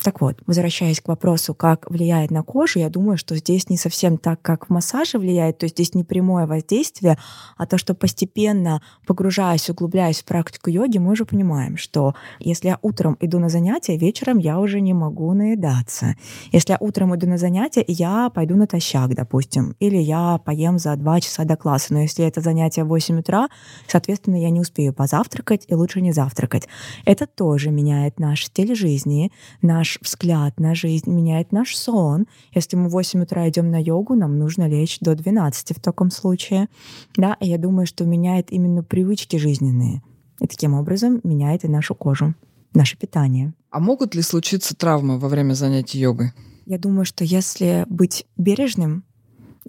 Так 0.02 0.22
вот, 0.22 0.42
возвращаясь 0.48 1.02
к 1.02 1.08
вопросу, 1.08 1.54
как 1.54 1.90
влияет 1.90 2.32
на 2.32 2.42
кожу, 2.42 2.80
я 2.80 2.90
думаю, 2.90 3.18
что 3.18 3.36
здесь 3.36 3.70
не 3.70 3.78
совсем 3.78 4.18
так, 4.18 4.42
как 4.42 4.68
в 4.68 4.70
массаже 4.70 5.18
влияет, 5.18 5.60
то 5.60 5.66
есть 5.66 5.76
здесь 5.76 5.94
не 5.94 6.04
прямое 6.04 6.48
воздействие, 6.48 7.18
а 7.58 7.66
то, 7.66 7.78
что 7.78 7.94
постепенно, 7.94 8.82
погружаясь, 9.06 9.70
углубляясь 9.70 10.24
практику 10.26 10.70
йоги, 10.70 10.98
мы 10.98 11.12
уже 11.12 11.26
понимаем, 11.26 11.78
что 11.78 12.16
если 12.40 12.70
я 12.70 12.80
утром 12.82 13.18
иду 13.20 13.40
на 13.40 13.50
занятия, 13.50 13.98
вечером 13.98 14.38
я 14.38 14.60
уже 14.60 14.82
не 14.82 14.94
могу 14.94 15.34
наедаться. 15.34 16.16
Если 16.52 16.72
я 16.72 16.78
утром 16.80 17.16
иду 17.16 17.28
на 17.28 17.38
занятия, 17.38 17.84
я 17.88 18.30
пойду 18.30 18.56
натощак, 18.56 19.14
допустим, 19.16 19.76
или 19.80 19.98
я 19.98 20.40
поем 20.40 20.80
за 20.80 20.96
два 20.96 21.22
часа 21.22 21.46
до 21.46 21.56
класса. 21.56 21.94
Но 21.94 22.02
если 22.02 22.26
это 22.26 22.42
занятие 22.42 22.84
в 22.84 22.88
8 22.88 23.20
утра, 23.20 23.50
соответственно, 23.88 24.36
я 24.36 24.50
не 24.50 24.60
успею 24.60 24.94
позавтракать, 24.94 25.66
и 25.68 25.76
лучше 25.76 26.02
не 26.02 26.12
завтракать. 26.12 26.68
Это 27.06 27.28
тоже 27.28 27.72
меняет 27.72 28.20
наш 28.20 28.46
стиль 28.46 28.76
жизни, 28.76 29.32
наш 29.62 30.00
взгляд 30.02 30.60
на 30.60 30.76
жизнь, 30.76 31.12
меняет 31.12 31.52
наш 31.52 31.76
сон. 31.76 32.26
Если 32.54 32.76
мы 32.76 32.90
в 32.90 32.92
8 32.92 33.24
утра 33.24 33.48
идем 33.50 33.70
на 33.70 33.82
йогу, 33.82 34.16
нам 34.16 34.38
нужно 34.38 34.68
лечь 34.68 35.00
до 35.00 35.16
12 35.16 35.78
в 35.78 35.82
таком 35.82 36.12
случае. 36.12 36.68
Да, 37.16 37.38
и 37.40 37.48
я 37.48 37.58
думаю, 37.58 37.86
что 37.86 38.06
меняет 38.06 38.52
именно 38.52 38.84
привычки 38.84 39.38
жизненные. 39.38 40.02
И 40.40 40.48
таким 40.48 40.74
образом 40.74 41.22
меняет 41.24 41.64
и 41.64 41.68
нашу 41.68 41.96
кожу, 41.96 42.34
наше 42.74 42.98
питание. 42.98 43.54
А 43.70 43.80
могут 43.80 44.16
ли 44.16 44.22
случиться 44.22 44.76
травмы 44.76 45.20
во 45.20 45.30
время 45.30 45.54
занятий 45.54 46.00
йогой? 46.00 46.34
Я 46.66 46.78
думаю, 46.78 47.06
что 47.06 47.24
если 47.24 47.86
быть 47.90 48.26
бережным, 48.38 49.04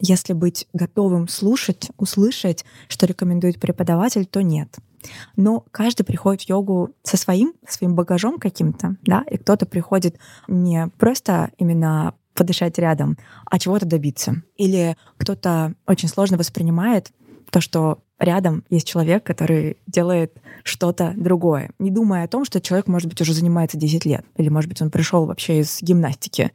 если 0.01 0.33
быть 0.33 0.67
готовым 0.73 1.29
слушать, 1.29 1.91
услышать, 1.97 2.65
что 2.89 3.07
рекомендует 3.07 3.61
преподаватель, 3.61 4.27
то 4.27 4.43
нет. 4.43 4.77
Но 5.37 5.65
каждый 5.71 6.05
приходит 6.05 6.43
в 6.43 6.49
йогу 6.49 6.91
со 7.03 7.17
своим, 7.17 7.55
своим 7.69 7.95
багажом 7.95 8.39
каким-то, 8.39 8.97
да, 9.03 9.25
и 9.31 9.37
кто-то 9.37 9.67
приходит 9.67 10.19
не 10.49 10.89
просто 10.99 11.51
именно 11.59 12.15
подышать 12.35 12.79
рядом, 12.79 13.17
а 13.47 13.59
чего-то 13.59 13.87
добиться. 13.87 14.43
Или 14.57 14.97
кто-то 15.17 15.75
очень 15.87 16.09
сложно 16.09 16.37
воспринимает 16.37 17.13
то, 17.51 17.61
что 17.61 18.01
рядом 18.19 18.65
есть 18.71 18.87
человек, 18.87 19.25
который 19.25 19.77
делает 19.87 20.33
что-то 20.63 21.13
другое, 21.17 21.71
не 21.79 21.91
думая 21.91 22.25
о 22.25 22.29
том, 22.29 22.45
что 22.45 22.61
человек, 22.61 22.87
может 22.87 23.09
быть, 23.09 23.21
уже 23.21 23.33
занимается 23.33 23.77
10 23.77 24.05
лет, 24.05 24.25
или, 24.37 24.49
может 24.49 24.69
быть, 24.69 24.83
он 24.83 24.91
пришел 24.91 25.27
вообще 25.27 25.61
из 25.61 25.79
гимнастики, 25.83 26.53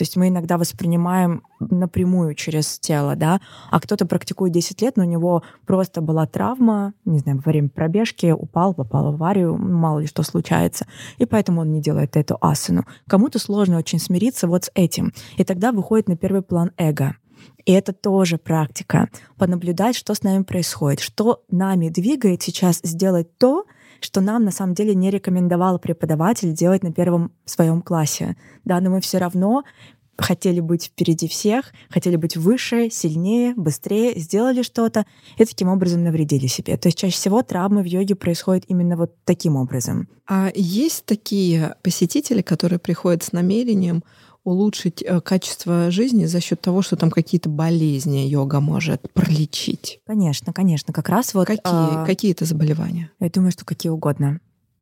то 0.00 0.02
есть 0.02 0.16
мы 0.16 0.28
иногда 0.28 0.56
воспринимаем 0.56 1.42
напрямую 1.58 2.34
через 2.34 2.78
тело, 2.78 3.16
да, 3.16 3.38
а 3.70 3.78
кто-то 3.80 4.06
практикует 4.06 4.50
10 4.50 4.80
лет, 4.80 4.96
но 4.96 5.02
у 5.02 5.06
него 5.06 5.42
просто 5.66 6.00
была 6.00 6.26
травма, 6.26 6.94
не 7.04 7.18
знаю, 7.18 7.42
во 7.44 7.50
время 7.50 7.68
пробежки 7.68 8.30
упал, 8.30 8.72
попал 8.72 9.12
в 9.12 9.14
аварию, 9.16 9.58
мало 9.58 9.98
ли 9.98 10.06
что 10.06 10.22
случается, 10.22 10.86
и 11.18 11.26
поэтому 11.26 11.60
он 11.60 11.70
не 11.70 11.82
делает 11.82 12.16
эту 12.16 12.38
асану. 12.40 12.86
Кому-то 13.08 13.38
сложно 13.38 13.76
очень 13.76 13.98
смириться 13.98 14.48
вот 14.48 14.64
с 14.64 14.70
этим, 14.74 15.12
и 15.36 15.44
тогда 15.44 15.70
выходит 15.70 16.08
на 16.08 16.16
первый 16.16 16.40
план 16.40 16.70
эго. 16.78 17.16
И 17.70 17.72
это 17.72 17.92
тоже 17.92 18.36
практика. 18.36 19.08
Понаблюдать, 19.38 19.94
что 19.94 20.12
с 20.12 20.24
нами 20.24 20.42
происходит, 20.42 20.98
что 20.98 21.44
нами 21.52 21.88
двигает 21.88 22.42
сейчас 22.42 22.80
сделать 22.82 23.38
то, 23.38 23.64
что 24.00 24.20
нам 24.20 24.42
на 24.42 24.50
самом 24.50 24.74
деле 24.74 24.92
не 24.92 25.08
рекомендовал 25.08 25.78
преподаватель 25.78 26.52
делать 26.52 26.82
на 26.82 26.92
первом 26.92 27.30
своем 27.44 27.80
классе. 27.80 28.36
Да, 28.64 28.80
но 28.80 28.90
мы 28.90 29.00
все 29.00 29.18
равно 29.18 29.62
хотели 30.20 30.60
быть 30.60 30.86
впереди 30.86 31.28
всех, 31.28 31.72
хотели 31.88 32.16
быть 32.16 32.36
выше, 32.36 32.90
сильнее, 32.90 33.54
быстрее, 33.56 34.18
сделали 34.18 34.62
что-то 34.62 35.04
и 35.36 35.44
таким 35.44 35.68
образом 35.68 36.04
навредили 36.04 36.46
себе. 36.46 36.76
То 36.76 36.88
есть 36.88 36.98
чаще 36.98 37.14
всего 37.14 37.42
травмы 37.42 37.82
в 37.82 37.86
йоге 37.86 38.14
происходят 38.14 38.64
именно 38.68 38.96
вот 38.96 39.14
таким 39.24 39.56
образом. 39.56 40.08
А 40.28 40.50
есть 40.54 41.04
такие 41.04 41.74
посетители, 41.82 42.42
которые 42.42 42.78
приходят 42.78 43.22
с 43.22 43.32
намерением 43.32 44.02
улучшить 44.44 45.02
э, 45.02 45.20
качество 45.20 45.90
жизни 45.90 46.24
за 46.24 46.40
счет 46.40 46.60
того, 46.60 46.82
что 46.82 46.96
там 46.96 47.10
какие-то 47.10 47.48
болезни 47.48 48.26
йога 48.26 48.60
может 48.60 49.12
пролечить? 49.12 50.00
Конечно, 50.06 50.52
конечно. 50.52 50.92
Как 50.92 51.08
раз 51.08 51.34
вот... 51.34 51.46
Какие, 51.46 51.62
а... 51.64 52.04
какие 52.06 52.32
это 52.32 52.44
заболевания? 52.44 53.10
Я 53.20 53.28
думаю, 53.28 53.52
что 53.52 53.64
какие 53.64 53.90
угодно. 53.90 54.40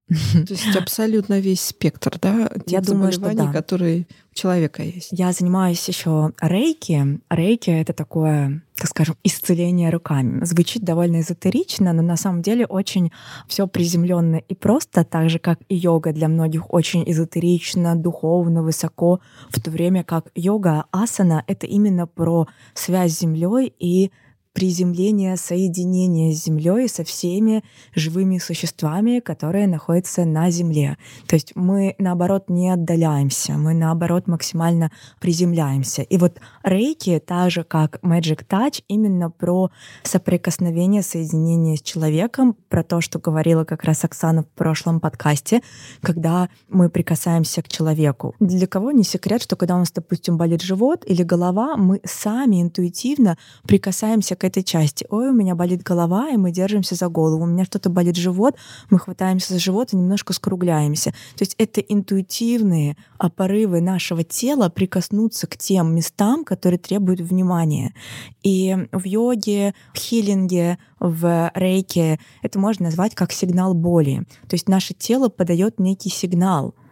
То 0.32 0.54
есть 0.54 0.74
абсолютно 0.74 1.38
весь 1.38 1.60
спектр, 1.60 2.18
да, 2.18 2.48
тех 2.48 2.62
Я 2.66 2.80
думаю, 2.80 3.12
что 3.12 3.34
да. 3.34 3.52
которые 3.52 4.06
у 4.32 4.34
человека 4.34 4.82
есть. 4.82 5.08
Я 5.10 5.32
занимаюсь 5.32 5.86
еще 5.86 6.32
рейки. 6.40 7.20
Рейки— 7.28 7.68
это 7.80 7.92
такое, 7.92 8.62
так 8.74 8.88
скажем, 8.88 9.16
исцеление 9.22 9.90
руками. 9.90 10.42
Звучит 10.46 10.82
довольно 10.82 11.20
эзотерично, 11.20 11.92
но 11.92 12.00
на 12.00 12.16
самом 12.16 12.40
деле 12.40 12.64
очень 12.64 13.12
все 13.48 13.66
приземленно 13.66 14.36
и 14.36 14.54
просто, 14.54 15.04
так 15.04 15.28
же, 15.28 15.38
как 15.38 15.58
и 15.68 15.74
йога 15.74 16.14
для 16.14 16.28
многих 16.28 16.72
очень 16.72 17.04
эзотерично, 17.06 17.94
духовно, 17.94 18.62
высоко, 18.62 19.20
в 19.50 19.60
то 19.60 19.70
время 19.70 20.04
как 20.04 20.28
йога, 20.34 20.84
асана— 20.90 21.44
это 21.46 21.66
именно 21.66 22.06
про 22.06 22.46
связь 22.72 23.12
с 23.12 23.20
землей 23.20 23.74
и 23.78 24.10
приземление, 24.52 25.36
соединение 25.36 26.34
с 26.34 26.44
Землей, 26.44 26.88
со 26.88 27.04
всеми 27.04 27.62
живыми 27.94 28.38
существами, 28.38 29.20
которые 29.20 29.66
находятся 29.66 30.24
на 30.24 30.50
Земле. 30.50 30.96
То 31.26 31.36
есть 31.36 31.52
мы, 31.54 31.94
наоборот, 31.98 32.44
не 32.48 32.70
отдаляемся, 32.70 33.52
мы, 33.52 33.74
наоборот, 33.74 34.26
максимально 34.26 34.90
приземляемся. 35.20 36.02
И 36.02 36.16
вот 36.18 36.40
рейки, 36.62 37.22
так 37.24 37.50
же 37.50 37.64
как 37.64 38.00
Magic 38.02 38.46
Touch, 38.48 38.82
именно 38.88 39.30
про 39.30 39.70
соприкосновение, 40.02 41.02
соединение 41.02 41.76
с 41.76 41.82
человеком, 41.82 42.56
про 42.68 42.82
то, 42.82 43.00
что 43.00 43.18
говорила 43.18 43.64
как 43.64 43.84
раз 43.84 44.04
Оксана 44.04 44.42
в 44.42 44.48
прошлом 44.48 45.00
подкасте, 45.00 45.62
когда 46.02 46.48
мы 46.68 46.90
прикасаемся 46.90 47.62
к 47.62 47.68
человеку. 47.68 48.34
Для 48.40 48.66
кого 48.66 48.90
не 48.90 49.04
секрет, 49.04 49.42
что 49.42 49.56
когда 49.56 49.76
у 49.76 49.78
нас, 49.78 49.92
допустим, 49.92 50.36
болит 50.36 50.62
живот 50.62 51.04
или 51.06 51.22
голова, 51.22 51.76
мы 51.76 52.00
сами 52.04 52.62
интуитивно 52.62 53.36
прикасаемся 53.66 54.36
к 54.36 54.44
этой 54.48 54.62
части. 54.62 55.06
Ой, 55.10 55.28
у 55.28 55.32
меня 55.32 55.54
болит 55.54 55.82
голова, 55.82 56.30
и 56.30 56.36
мы 56.36 56.50
держимся 56.50 56.94
за 56.94 57.08
голову. 57.08 57.44
У 57.44 57.46
меня 57.46 57.64
что-то 57.64 57.90
болит 57.90 58.16
живот, 58.16 58.56
мы 58.90 58.98
хватаемся 58.98 59.52
за 59.52 59.58
живот 59.58 59.92
и 59.92 59.96
немножко 59.96 60.32
скругляемся. 60.32 61.10
То 61.36 61.42
есть 61.42 61.54
это 61.58 61.80
интуитивные 61.80 62.96
порывы 63.36 63.80
нашего 63.80 64.24
тела 64.24 64.68
прикоснуться 64.68 65.46
к 65.46 65.56
тем 65.56 65.94
местам, 65.94 66.44
которые 66.44 66.78
требуют 66.78 67.20
внимания. 67.20 67.94
И 68.42 68.76
в 68.92 69.04
йоге, 69.04 69.74
в 69.94 69.98
хилинге, 69.98 70.78
в 70.98 71.50
рейке 71.54 72.18
это 72.42 72.58
можно 72.58 72.86
назвать 72.86 73.14
как 73.14 73.32
сигнал 73.32 73.74
боли. 73.74 74.24
То 74.48 74.54
есть 74.54 74.68
наше 74.68 74.94
тело 74.94 75.28
подает 75.28 75.78
некий 75.78 76.10
сигнал— 76.10 76.74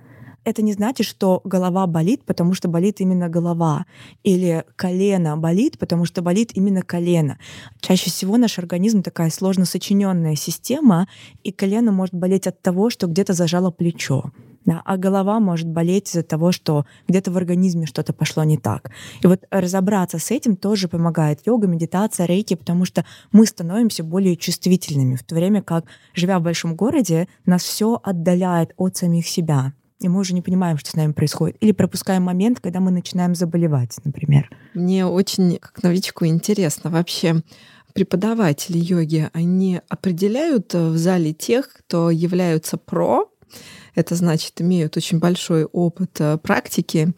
это 0.46 0.62
не 0.62 0.72
значит, 0.72 1.06
что 1.06 1.40
голова 1.42 1.88
болит, 1.88 2.22
потому 2.24 2.54
что 2.54 2.68
болит 2.68 3.00
именно 3.00 3.28
голова, 3.28 3.84
или 4.22 4.64
колено 4.76 5.36
болит, 5.36 5.76
потому 5.76 6.04
что 6.04 6.22
болит 6.22 6.52
именно 6.54 6.82
колено. 6.82 7.38
Чаще 7.80 8.10
всего 8.10 8.36
наш 8.36 8.56
организм 8.60 9.02
такая 9.02 9.30
сложно 9.30 9.64
сочиненная 9.64 10.36
система, 10.36 11.08
и 11.42 11.50
колено 11.50 11.90
может 11.90 12.14
болеть 12.14 12.46
от 12.46 12.62
того, 12.62 12.90
что 12.90 13.08
где-то 13.08 13.32
зажало 13.32 13.72
плечо. 13.72 14.30
Да, 14.64 14.82
а 14.84 14.96
голова 14.96 15.40
может 15.40 15.68
болеть 15.68 16.08
из-за 16.10 16.22
того, 16.22 16.52
что 16.52 16.86
где-то 17.08 17.32
в 17.32 17.36
организме 17.36 17.86
что-то 17.86 18.12
пошло 18.12 18.44
не 18.44 18.56
так. 18.56 18.90
И 19.22 19.26
вот 19.26 19.44
разобраться 19.50 20.18
с 20.18 20.30
этим 20.30 20.56
тоже 20.56 20.88
помогает 20.88 21.40
йога, 21.44 21.66
медитация, 21.66 22.26
рейки, 22.26 22.54
потому 22.54 22.84
что 22.84 23.04
мы 23.32 23.46
становимся 23.46 24.04
более 24.04 24.36
чувствительными, 24.36 25.16
в 25.16 25.24
то 25.24 25.34
время 25.34 25.62
как, 25.62 25.86
живя 26.14 26.38
в 26.38 26.42
большом 26.42 26.76
городе, 26.76 27.26
нас 27.46 27.62
все 27.62 28.00
отдаляет 28.02 28.74
от 28.76 28.96
самих 28.96 29.26
себя 29.26 29.72
и 30.00 30.08
мы 30.08 30.20
уже 30.20 30.34
не 30.34 30.42
понимаем, 30.42 30.78
что 30.78 30.90
с 30.90 30.94
нами 30.94 31.12
происходит. 31.12 31.56
Или 31.60 31.72
пропускаем 31.72 32.22
момент, 32.22 32.60
когда 32.60 32.80
мы 32.80 32.90
начинаем 32.90 33.34
заболевать, 33.34 33.96
например. 34.04 34.50
Мне 34.74 35.06
очень, 35.06 35.58
как 35.58 35.82
новичку, 35.82 36.26
интересно 36.26 36.90
вообще, 36.90 37.42
преподаватели 37.94 38.78
йоги, 38.78 39.30
они 39.32 39.80
определяют 39.88 40.74
э, 40.74 40.90
в 40.90 40.98
зале 40.98 41.32
тех, 41.32 41.72
кто 41.72 42.10
являются 42.10 42.76
про, 42.76 43.24
это 43.94 44.14
значит, 44.14 44.60
имеют 44.60 44.98
очень 44.98 45.18
большой 45.18 45.64
опыт 45.64 46.20
э, 46.20 46.36
практики, 46.36 47.14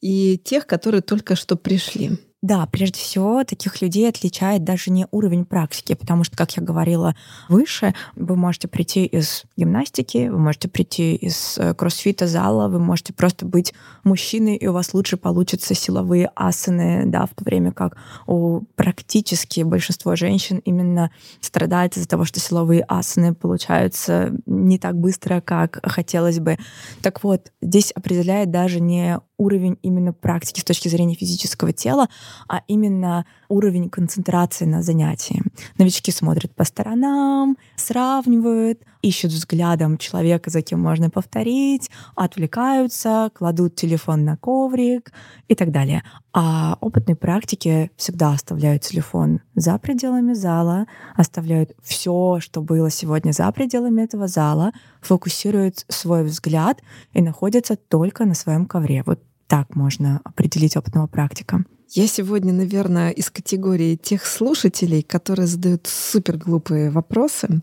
и 0.00 0.38
тех, 0.42 0.66
которые 0.66 1.02
только 1.02 1.36
что 1.36 1.56
пришли. 1.56 2.18
Да, 2.44 2.66
прежде 2.66 2.98
всего, 3.00 3.42
таких 3.42 3.80
людей 3.80 4.06
отличает 4.06 4.64
даже 4.64 4.90
не 4.90 5.06
уровень 5.12 5.46
практики, 5.46 5.94
потому 5.94 6.24
что, 6.24 6.36
как 6.36 6.54
я 6.58 6.62
говорила 6.62 7.16
выше, 7.48 7.94
вы 8.16 8.36
можете 8.36 8.68
прийти 8.68 9.06
из 9.06 9.44
гимнастики, 9.56 10.28
вы 10.28 10.38
можете 10.38 10.68
прийти 10.68 11.14
из 11.14 11.56
э, 11.56 11.72
кроссфита 11.72 12.26
зала, 12.26 12.68
вы 12.68 12.80
можете 12.80 13.14
просто 13.14 13.46
быть 13.46 13.72
мужчиной, 14.02 14.56
и 14.56 14.66
у 14.66 14.74
вас 14.74 14.92
лучше 14.92 15.16
получатся 15.16 15.74
силовые 15.74 16.30
асаны, 16.36 17.04
да, 17.06 17.24
в 17.24 17.30
то 17.30 17.44
время 17.44 17.72
как 17.72 17.96
у 18.26 18.60
практически 18.76 19.62
большинство 19.62 20.14
женщин 20.14 20.58
именно 20.66 21.10
страдает 21.40 21.96
из-за 21.96 22.06
того, 22.06 22.26
что 22.26 22.40
силовые 22.40 22.84
асаны 22.86 23.32
получаются 23.34 24.34
не 24.44 24.78
так 24.78 24.98
быстро, 24.98 25.40
как 25.40 25.80
хотелось 25.82 26.40
бы. 26.40 26.58
Так 27.00 27.24
вот, 27.24 27.52
здесь 27.62 27.90
определяет 27.92 28.50
даже 28.50 28.80
не 28.80 29.18
уровень 29.36 29.78
именно 29.82 30.12
практики 30.12 30.60
с 30.60 30.64
точки 30.64 30.88
зрения 30.88 31.14
физического 31.14 31.72
тела, 31.72 32.08
а 32.48 32.62
именно 32.66 33.26
уровень 33.48 33.90
концентрации 33.90 34.64
на 34.64 34.82
занятии. 34.82 35.42
Новички 35.78 36.10
смотрят 36.10 36.54
по 36.54 36.64
сторонам, 36.64 37.56
сравнивают, 37.76 38.80
ищут 39.02 39.32
взглядом 39.32 39.98
человека, 39.98 40.50
за 40.50 40.62
кем 40.62 40.80
можно 40.80 41.10
повторить, 41.10 41.90
отвлекаются, 42.14 43.30
кладут 43.34 43.74
телефон 43.74 44.24
на 44.24 44.36
коврик 44.36 45.12
и 45.48 45.54
так 45.54 45.70
далее. 45.70 46.02
А 46.32 46.76
опытные 46.80 47.16
практики 47.16 47.90
всегда 47.96 48.32
оставляют 48.32 48.82
телефон 48.82 49.40
за 49.54 49.78
пределами 49.78 50.32
зала, 50.32 50.86
оставляют 51.14 51.72
все, 51.82 52.38
что 52.40 52.60
было 52.60 52.90
сегодня 52.90 53.32
за 53.32 53.50
пределами 53.52 54.02
этого 54.02 54.26
зала, 54.26 54.72
фокусируют 55.00 55.84
свой 55.88 56.24
взгляд 56.24 56.80
и 57.12 57.22
находятся 57.22 57.76
только 57.76 58.24
на 58.24 58.34
своем 58.34 58.66
ковре. 58.66 59.02
Вот 59.06 59.20
так 59.46 59.76
можно 59.76 60.20
определить 60.24 60.76
опытного 60.76 61.06
практика. 61.06 61.64
Я 61.96 62.08
сегодня, 62.08 62.52
наверное, 62.52 63.10
из 63.10 63.30
категории 63.30 63.94
тех 63.94 64.26
слушателей, 64.26 65.04
которые 65.04 65.46
задают 65.46 65.86
супер 65.86 66.36
глупые 66.36 66.90
вопросы, 66.90 67.62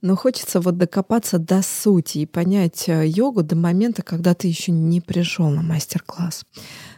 но 0.00 0.14
хочется 0.14 0.60
вот 0.60 0.78
докопаться 0.78 1.40
до 1.40 1.60
сути 1.60 2.18
и 2.18 2.26
понять 2.26 2.88
э, 2.88 3.04
йогу 3.04 3.42
до 3.42 3.56
момента, 3.56 4.02
когда 4.02 4.32
ты 4.34 4.46
еще 4.46 4.70
не 4.70 5.00
пришел 5.00 5.50
на 5.50 5.62
мастер-класс. 5.62 6.44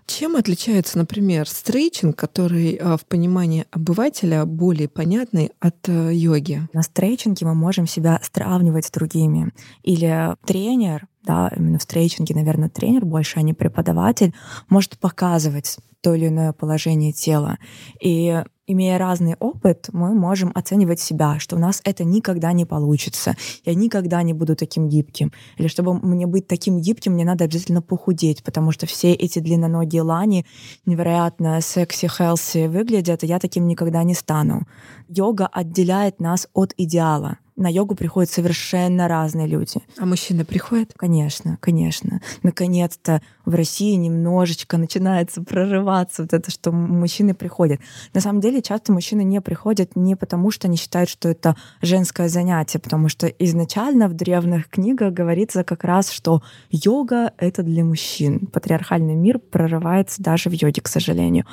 Чем 0.05 0.37
отличается, 0.37 0.99
например, 0.99 1.49
стрейчинг, 1.49 2.15
который 2.15 2.75
э, 2.75 2.97
в 2.99 3.07
понимании 3.07 3.65
обывателя 3.71 4.45
более 4.45 4.89
понятный 4.89 5.53
от 5.61 5.89
э, 5.89 6.13
йоги? 6.13 6.69
На 6.75 6.83
стрейчинге 6.83 7.47
мы 7.47 7.55
можем 7.55 7.87
себя 7.87 8.21
сравнивать 8.23 8.85
с 8.85 8.91
другими. 8.91 9.51
Или 9.83 10.37
тренер 10.45 11.07
да, 11.27 11.53
именно 11.55 11.79
в 11.79 11.83
стрейчинге, 11.83 12.35
наверное, 12.35 12.71
тренер 12.71 13.05
больше, 13.05 13.39
а 13.39 13.43
не 13.43 13.53
преподаватель, 13.53 14.33
может 14.69 14.99
показывать 14.99 15.77
то 16.01 16.15
или 16.15 16.29
иное 16.29 16.53
положение 16.53 17.13
тела. 17.13 17.59
И 18.01 18.43
имея 18.69 18.99
разный 18.99 19.35
опыт, 19.41 19.89
мы 19.93 20.15
можем 20.15 20.53
оценивать 20.55 21.01
себя, 21.01 21.39
что 21.39 21.57
у 21.57 21.59
нас 21.59 21.81
это 21.85 22.05
никогда 22.05 22.53
не 22.53 22.65
получится. 22.65 23.35
Я 23.65 23.75
никогда 23.75 24.23
не 24.23 24.33
буду 24.33 24.55
таким 24.55 24.89
гибким. 24.89 25.33
Или 25.57 25.67
чтобы 25.67 25.95
мне 25.95 26.27
быть 26.27 26.47
таким 26.47 26.81
гибким, 26.81 27.15
мне 27.15 27.25
надо 27.25 27.45
обязательно 27.45 27.83
похудеть, 27.83 28.45
потому 28.45 28.71
что 28.71 28.87
все 28.87 29.13
эти 29.13 29.41
длинноногие 29.41 30.03
лани 30.03 30.47
невероятно 30.85 31.61
секси, 31.61 32.07
хелси 32.07 32.69
выглядят, 32.69 33.25
и 33.25 33.27
я 33.27 33.41
таким 33.41 33.67
никогда 33.67 34.05
не 34.05 34.15
стану. 34.15 34.67
Йога 35.09 35.49
отделяет 35.49 36.21
нас 36.21 36.49
от 36.53 36.73
идеала 36.77 37.39
на 37.57 37.69
йогу 37.69 37.95
приходят 37.95 38.31
совершенно 38.31 39.09
разные 39.09 39.47
люди. 39.47 39.81
А 39.99 40.05
мужчины 40.05 40.45
приходят? 40.45 40.93
Конечно, 40.97 41.57
конечно. 41.61 42.21
Наконец-то 42.43 43.23
в 43.45 43.55
России 43.55 43.95
немножечко 43.95 44.77
начинается 44.77 45.43
прорываться 45.43 46.23
вот 46.23 46.35
это, 46.35 46.51
что 46.51 46.71
мужчины 46.71 47.35
приходят. 47.35 47.81
На 48.13 48.21
самом 48.21 48.41
деле 48.41 48.61
часто 48.61 48.93
мужчины 48.93 49.25
не 49.25 49.41
приходят 49.41 49.97
не 49.97 50.17
потому, 50.17 50.51
что 50.51 50.69
они 50.69 50.77
считают, 50.77 51.09
что 51.09 51.29
это 51.29 51.57
женское 51.81 52.29
занятие, 52.29 52.79
потому 52.79 53.09
что 53.09 53.27
изначально 53.27 54.09
в 54.09 54.15
древних 54.15 54.69
книгах 54.69 55.15
говорится 55.15 55.65
как 55.65 55.85
раз, 55.85 56.11
что 56.11 56.43
йога— 56.71 57.33
это 57.39 57.63
для 57.63 57.85
мужчин. 57.85 58.47
Патриархальный 58.47 59.15
мир 59.15 59.39
прорывается 59.39 60.23
даже 60.23 60.51
в 60.51 60.53
йоге, 60.53 60.83
к 60.83 60.89
сожалению. 60.89 61.47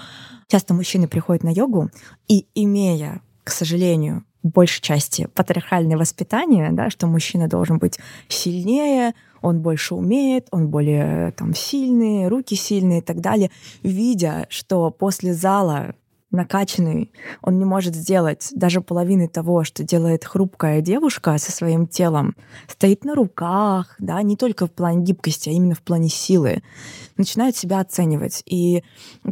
Часто 0.47 0.73
мужчины 0.73 1.07
приходят 1.07 1.43
на 1.43 1.49
йогу 1.49 1.89
и, 2.27 2.45
имея 2.55 3.21
к 3.43 3.51
сожалению, 3.51 4.23
большей 4.43 4.81
части 4.81 5.27
патриархальное 5.33 5.97
воспитание, 5.97 6.71
да, 6.71 6.89
что 6.89 7.07
мужчина 7.07 7.47
должен 7.47 7.79
быть 7.79 7.97
сильнее, 8.27 9.13
он 9.41 9.61
больше 9.61 9.95
умеет, 9.95 10.47
он 10.51 10.67
более 10.69 11.31
там 11.31 11.55
сильный, 11.55 12.27
руки 12.27 12.55
сильные 12.55 12.99
и 12.99 13.01
так 13.01 13.21
далее, 13.21 13.51
видя, 13.81 14.45
что 14.49 14.91
после 14.91 15.33
зала 15.33 15.95
накачанный, 16.33 17.11
он 17.41 17.59
не 17.59 17.63
может 17.63 17.95
сделать 17.95 18.49
даже 18.53 18.81
половины 18.81 19.27
того, 19.27 19.63
что 19.63 19.83
делает 19.83 20.25
хрупкая 20.25 20.81
девушка 20.81 21.37
со 21.37 21.51
своим 21.51 21.87
телом, 21.87 22.35
стоит 22.67 23.05
на 23.05 23.15
руках, 23.15 23.95
да, 23.99 24.21
не 24.23 24.35
только 24.35 24.65
в 24.65 24.71
плане 24.71 25.03
гибкости, 25.03 25.49
а 25.49 25.51
именно 25.51 25.75
в 25.75 25.81
плане 25.81 26.09
силы, 26.09 26.63
начинает 27.17 27.55
себя 27.55 27.79
оценивать. 27.79 28.41
И 28.47 28.83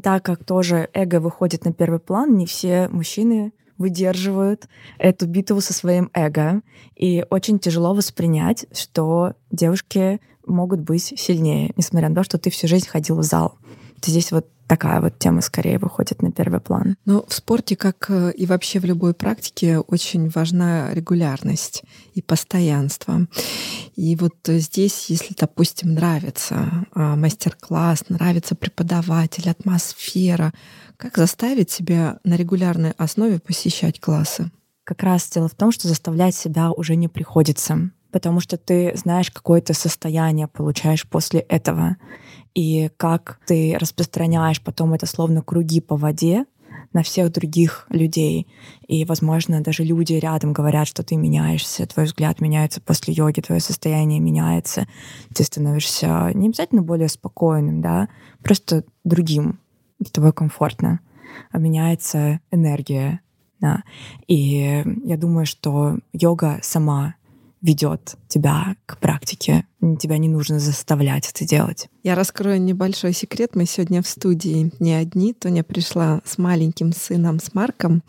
так 0.04 0.24
как 0.24 0.46
тоже 0.46 0.90
эго 0.94 1.20
выходит 1.20 1.66
на 1.66 1.74
первый 1.74 2.00
план, 2.00 2.38
не 2.38 2.46
все 2.46 2.88
мужчины 2.90 3.52
выдерживают 3.82 4.68
эту 4.98 5.28
битву 5.28 5.60
со 5.62 5.74
своим 5.74 6.10
эго. 6.14 6.62
И 6.96 7.26
очень 7.30 7.60
тяжело 7.60 7.94
воспринять, 7.94 8.66
что 8.74 9.34
девушки 9.52 10.22
могут 10.46 10.80
быть 10.80 11.14
сильнее, 11.18 11.74
несмотря 11.76 12.10
на 12.10 12.16
то, 12.16 12.24
что 12.24 12.38
ты 12.38 12.50
всю 12.50 12.68
жизнь 12.68 12.88
ходил 12.88 13.18
в 13.18 13.24
зал. 13.24 13.58
Здесь 14.04 14.32
вот 14.32 14.48
такая 14.72 15.02
вот 15.02 15.20
тема 15.20 15.42
скорее 15.42 15.80
выходит 15.80 16.22
на 16.22 16.32
первый 16.32 16.62
план. 16.62 16.96
Но 17.04 17.26
в 17.28 17.34
спорте, 17.34 17.76
как 17.76 18.06
э, 18.08 18.32
и 18.32 18.46
вообще 18.46 18.80
в 18.80 18.86
любой 18.86 19.14
практике, 19.14 19.80
очень 19.80 20.30
важна 20.30 20.94
регулярность 20.94 21.84
и 22.14 22.22
постоянство. 22.22 23.28
И 23.98 24.16
вот 24.16 24.36
здесь, 24.48 25.08
если, 25.10 25.36
допустим, 25.38 25.94
нравится 25.94 26.88
а, 26.94 27.18
мастер-класс, 27.18 28.06
нравится 28.08 28.56
преподаватель, 28.56 29.50
атмосфера, 29.50 30.54
как 31.02 31.18
заставить 31.18 31.72
себя 31.72 32.20
на 32.24 32.36
регулярной 32.36 32.92
основе 32.92 33.40
посещать 33.40 34.00
классы? 34.00 34.52
Как 34.84 35.02
раз 35.02 35.28
дело 35.32 35.48
в 35.48 35.56
том, 35.56 35.72
что 35.72 35.88
заставлять 35.88 36.36
себя 36.36 36.72
уже 36.72 36.96
не 36.96 37.08
приходится, 37.08 37.90
потому 38.12 38.40
что 38.40 38.58
ты 38.58 38.96
знаешь, 38.96 39.32
какое-то 39.32 39.74
состояние 39.74 40.48
получаешь 40.48 41.10
после 41.10 41.40
этого 41.40 41.98
и 42.54 42.92
как 42.98 43.40
ты 43.48 43.76
распространяешь 43.80 44.62
потом 44.62 44.94
это 44.94 45.08
словно 45.08 45.42
круги 45.42 45.82
по 45.82 45.98
воде 45.98 46.46
на 46.94 47.02
всех 47.02 47.32
других 47.32 47.88
людей. 47.90 48.46
И, 48.86 49.04
возможно, 49.06 49.62
даже 49.62 49.84
люди 49.84 50.14
рядом 50.14 50.54
говорят, 50.54 50.88
что 50.88 51.02
ты 51.02 51.16
меняешься, 51.16 51.88
твой 51.88 52.06
взгляд 52.06 52.42
меняется 52.42 52.80
после 52.80 53.16
йоги, 53.16 53.42
твое 53.42 53.60
состояние 53.60 54.20
меняется, 54.20 54.88
ты 55.34 55.44
становишься 55.44 56.30
не 56.36 56.50
обязательно 56.50 56.84
более 56.84 57.10
спокойным, 57.10 57.82
да, 57.82 58.08
просто 58.44 58.84
другим, 59.04 59.61
с 60.06 60.12
тобой 60.12 60.34
комфортно, 60.34 61.00
а 61.52 61.58
меняется 61.58 62.40
энергия. 62.52 63.22
Да. 63.60 63.84
И 64.28 64.84
я 65.04 65.18
думаю, 65.18 65.46
что 65.46 66.00
йога 66.14 66.60
сама 66.64 67.16
ведет 67.62 68.16
тебя 68.28 68.76
к 68.86 68.98
практике. 68.98 69.66
Тебя 70.00 70.18
не 70.18 70.28
нужно 70.28 70.60
заставлять 70.60 71.30
это 71.30 71.46
делать. 71.48 71.90
Я 72.04 72.16
раскрою 72.16 72.60
небольшой 72.60 73.14
секрет. 73.14 73.52
Мы 73.56 73.66
сегодня 73.66 74.02
в 74.02 74.08
студии 74.08 74.72
не 74.80 74.94
одни. 74.94 75.34
Тоня 75.34 75.64
пришла 75.64 76.22
с 76.26 76.38
маленьким 76.38 76.92
сыном, 76.92 77.40
с 77.40 77.54
Марком, 77.54 78.02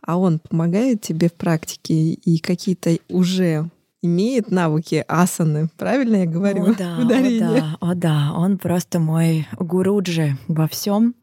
а 0.00 0.16
он 0.16 0.38
помогает 0.38 1.02
тебе 1.02 1.28
в 1.28 1.34
практике 1.34 2.12
и 2.12 2.38
какие-то 2.38 2.98
уже 3.08 3.68
имеет 4.02 4.50
навыки 4.50 5.04
асаны, 5.08 5.68
правильно 5.76 6.16
я 6.16 6.26
говорю? 6.26 6.70
О 6.70 6.74
да, 6.74 6.96
о 6.98 7.04
да, 7.04 7.76
о 7.80 7.94
да, 7.94 8.32
он 8.34 8.58
просто 8.58 8.98
мой 8.98 9.46
гуруджи 9.58 10.36
во 10.48 10.68
всем, 10.68 11.14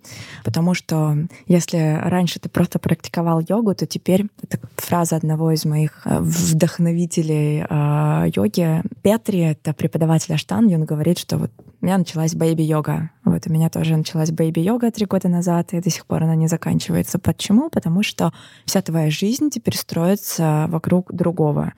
потому 0.44 0.74
что 0.74 1.18
если 1.48 2.00
раньше 2.04 2.40
ты 2.40 2.50
просто 2.50 2.80
практиковал 2.80 3.42
йогу, 3.48 3.74
то 3.74 3.86
теперь 3.86 4.28
это 4.42 4.60
фраза 4.76 5.16
одного 5.16 5.52
из 5.52 5.66
моих 5.66 6.02
э, 6.06 6.20
вдохновителей 6.20 7.66
э, 7.68 8.32
йоги. 8.36 8.84
Петри, 9.02 9.40
это 9.40 9.74
преподаватель 9.74 10.34
аштанги, 10.34 10.68
он 10.74 10.86
говорит, 10.86 11.18
что 11.18 11.38
вот 11.38 11.52
у 11.82 11.86
меня 11.86 11.98
началась 11.98 12.34
baby-йога. 12.34 13.12
Вот 13.24 13.46
у 13.46 13.52
меня 13.52 13.70
тоже 13.70 13.96
началась 13.96 14.32
baby-йога 14.32 14.92
три 14.92 15.06
года 15.06 15.30
назад, 15.30 15.74
и 15.74 15.82
до 15.82 15.90
сих 15.90 16.06
пор 16.06 16.24
она 16.24 16.36
не 16.36 16.48
заканчивается. 16.48 17.20
Почему? 17.20 17.70
Потому 17.70 18.02
что 18.04 18.34
вся 18.66 18.82
твоя 18.82 19.12
жизнь 19.12 19.50
теперь 19.50 19.76
строится 19.76 20.66
вокруг 20.70 21.14
другого. 21.14 21.74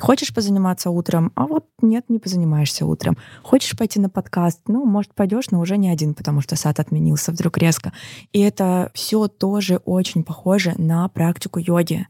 Хочешь 0.00 0.32
позаниматься 0.32 0.90
утром, 0.90 1.32
а 1.34 1.46
вот 1.46 1.66
нет, 1.82 2.04
не 2.08 2.18
позанимаешься 2.18 2.86
утром. 2.86 3.16
Хочешь 3.42 3.76
пойти 3.76 3.98
на 3.98 4.08
подкаст, 4.08 4.60
ну, 4.68 4.84
может, 4.84 5.14
пойдешь, 5.14 5.50
но 5.50 5.60
уже 5.60 5.76
не 5.76 5.90
один, 5.90 6.14
потому 6.14 6.40
что 6.40 6.56
сад 6.56 6.78
отменился 6.78 7.32
вдруг 7.32 7.58
резко. 7.58 7.92
И 8.32 8.40
это 8.40 8.90
все 8.94 9.26
тоже 9.26 9.78
очень 9.84 10.22
похоже 10.22 10.74
на 10.78 11.08
практику 11.08 11.58
йоги. 11.58 12.06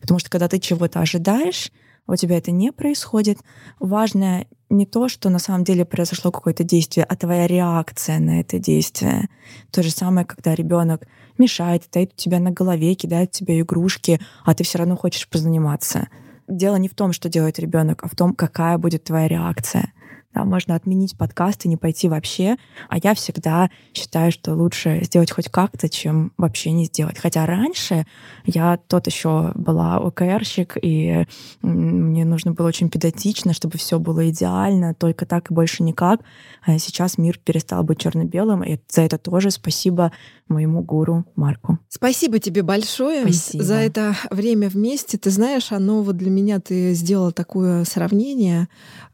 Потому 0.00 0.18
что 0.18 0.30
когда 0.30 0.48
ты 0.48 0.58
чего-то 0.58 1.00
ожидаешь, 1.00 1.70
у 2.06 2.16
тебя 2.16 2.38
это 2.38 2.50
не 2.50 2.72
происходит. 2.72 3.38
Важно 3.78 4.46
не 4.68 4.86
то, 4.86 5.08
что 5.08 5.30
на 5.30 5.38
самом 5.38 5.62
деле 5.62 5.84
произошло 5.84 6.32
какое-то 6.32 6.64
действие, 6.64 7.04
а 7.04 7.14
твоя 7.14 7.46
реакция 7.46 8.18
на 8.18 8.40
это 8.40 8.58
действие. 8.58 9.28
То 9.70 9.82
же 9.82 9.90
самое, 9.90 10.26
когда 10.26 10.54
ребенок 10.54 11.06
мешает, 11.38 11.84
стоит 11.84 12.12
у 12.12 12.16
тебя 12.16 12.40
на 12.40 12.50
голове, 12.50 12.94
кидает 12.94 13.30
тебе 13.30 13.60
игрушки, 13.60 14.20
а 14.44 14.54
ты 14.54 14.64
все 14.64 14.78
равно 14.78 14.96
хочешь 14.96 15.28
позаниматься 15.28 16.08
дело 16.50 16.76
не 16.76 16.88
в 16.88 16.94
том, 16.94 17.12
что 17.12 17.28
делает 17.28 17.58
ребенок, 17.58 18.02
а 18.02 18.08
в 18.08 18.14
том, 18.14 18.34
какая 18.34 18.78
будет 18.78 19.04
твоя 19.04 19.28
реакция. 19.28 19.92
Да, 20.32 20.44
можно 20.44 20.76
отменить 20.76 21.18
подкаст 21.18 21.64
и 21.64 21.68
не 21.68 21.76
пойти 21.76 22.08
вообще. 22.08 22.56
А 22.88 22.98
я 22.98 23.14
всегда 23.14 23.68
считаю, 23.92 24.30
что 24.30 24.54
лучше 24.54 25.00
сделать 25.02 25.32
хоть 25.32 25.48
как-то, 25.48 25.88
чем 25.88 26.32
вообще 26.36 26.70
не 26.70 26.84
сделать. 26.84 27.18
Хотя 27.18 27.46
раньше 27.46 28.06
я 28.44 28.76
тот 28.76 29.08
еще 29.08 29.50
была 29.56 29.96
ОКРщик, 29.96 30.76
и 30.80 31.26
мне 31.62 32.24
нужно 32.24 32.52
было 32.52 32.68
очень 32.68 32.90
педатично, 32.90 33.52
чтобы 33.52 33.78
все 33.78 33.98
было 33.98 34.30
идеально, 34.30 34.94
только 34.94 35.26
так 35.26 35.50
и 35.50 35.54
больше 35.54 35.82
никак. 35.82 36.20
А 36.64 36.78
сейчас 36.78 37.18
мир 37.18 37.38
перестал 37.38 37.82
быть 37.82 37.98
черно-белым, 37.98 38.62
и 38.62 38.78
за 38.88 39.02
это 39.02 39.18
тоже 39.18 39.50
спасибо 39.50 40.12
моему 40.50 40.82
гуру 40.82 41.24
Марку. 41.36 41.78
Спасибо 41.88 42.38
тебе 42.38 42.62
большое 42.62 43.22
Спасибо. 43.22 43.64
за 43.64 43.74
это 43.74 44.16
время 44.30 44.68
вместе. 44.68 45.16
Ты 45.16 45.30
знаешь, 45.30 45.72
оно 45.72 46.02
вот 46.02 46.16
для 46.16 46.30
меня 46.30 46.60
ты 46.60 46.92
сделала 46.94 47.32
такое 47.32 47.84
сравнение 47.84 48.68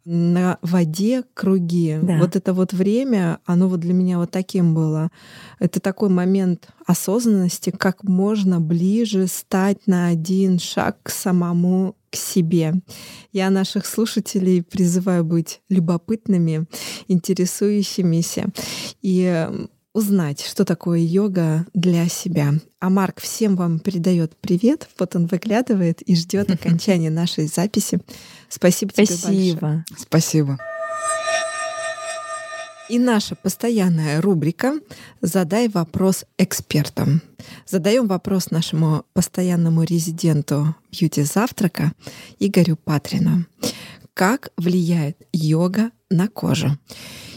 на 0.06 0.58
воде 0.62 1.24
круги. 1.34 1.98
Да. 2.00 2.18
Вот 2.18 2.36
это 2.36 2.54
вот 2.54 2.72
время, 2.72 3.40
оно 3.44 3.68
вот 3.68 3.80
для 3.80 3.92
меня 3.92 4.18
вот 4.18 4.30
таким 4.30 4.72
было. 4.72 5.10
Это 5.58 5.80
такой 5.80 6.08
момент 6.08 6.68
осознанности, 6.86 7.70
как 7.70 8.04
можно 8.04 8.60
ближе 8.60 9.26
стать 9.26 9.86
на 9.86 10.06
один 10.06 10.60
шаг 10.60 10.96
к 11.02 11.10
самому 11.10 11.96
к 12.10 12.16
себе. 12.16 12.74
Я 13.32 13.50
наших 13.50 13.84
слушателей 13.84 14.62
призываю 14.62 15.24
быть 15.24 15.60
любопытными, 15.68 16.66
интересующимися. 17.08 18.46
И 19.02 19.48
узнать, 19.96 20.42
что 20.42 20.66
такое 20.66 20.98
йога 20.98 21.64
для 21.72 22.06
себя. 22.08 22.52
А 22.80 22.90
Марк 22.90 23.18
всем 23.18 23.56
вам 23.56 23.78
передает 23.78 24.36
привет. 24.36 24.88
Вот 24.98 25.16
он 25.16 25.24
выглядывает 25.24 26.02
и 26.02 26.14
ждет 26.14 26.50
окончания 26.54 27.08
нашей 27.08 27.46
записи. 27.46 28.00
Спасибо, 28.50 28.92
тебе 28.92 29.06
большое. 29.06 29.84
Спасибо. 29.96 30.58
И 32.90 32.98
наша 32.98 33.34
постоянная 33.36 34.20
рубрика 34.20 34.74
«Задай 35.22 35.68
вопрос 35.68 36.26
экспертам». 36.36 37.22
Задаем 37.66 38.06
вопрос 38.06 38.50
нашему 38.50 39.06
постоянному 39.14 39.82
резиденту 39.82 40.76
бьюти-завтрака 40.92 41.92
Игорю 42.38 42.76
Патрину. 42.76 43.46
Как 44.12 44.50
влияет 44.58 45.16
йога 45.32 45.90
на 46.10 46.28
кожу? 46.28 46.78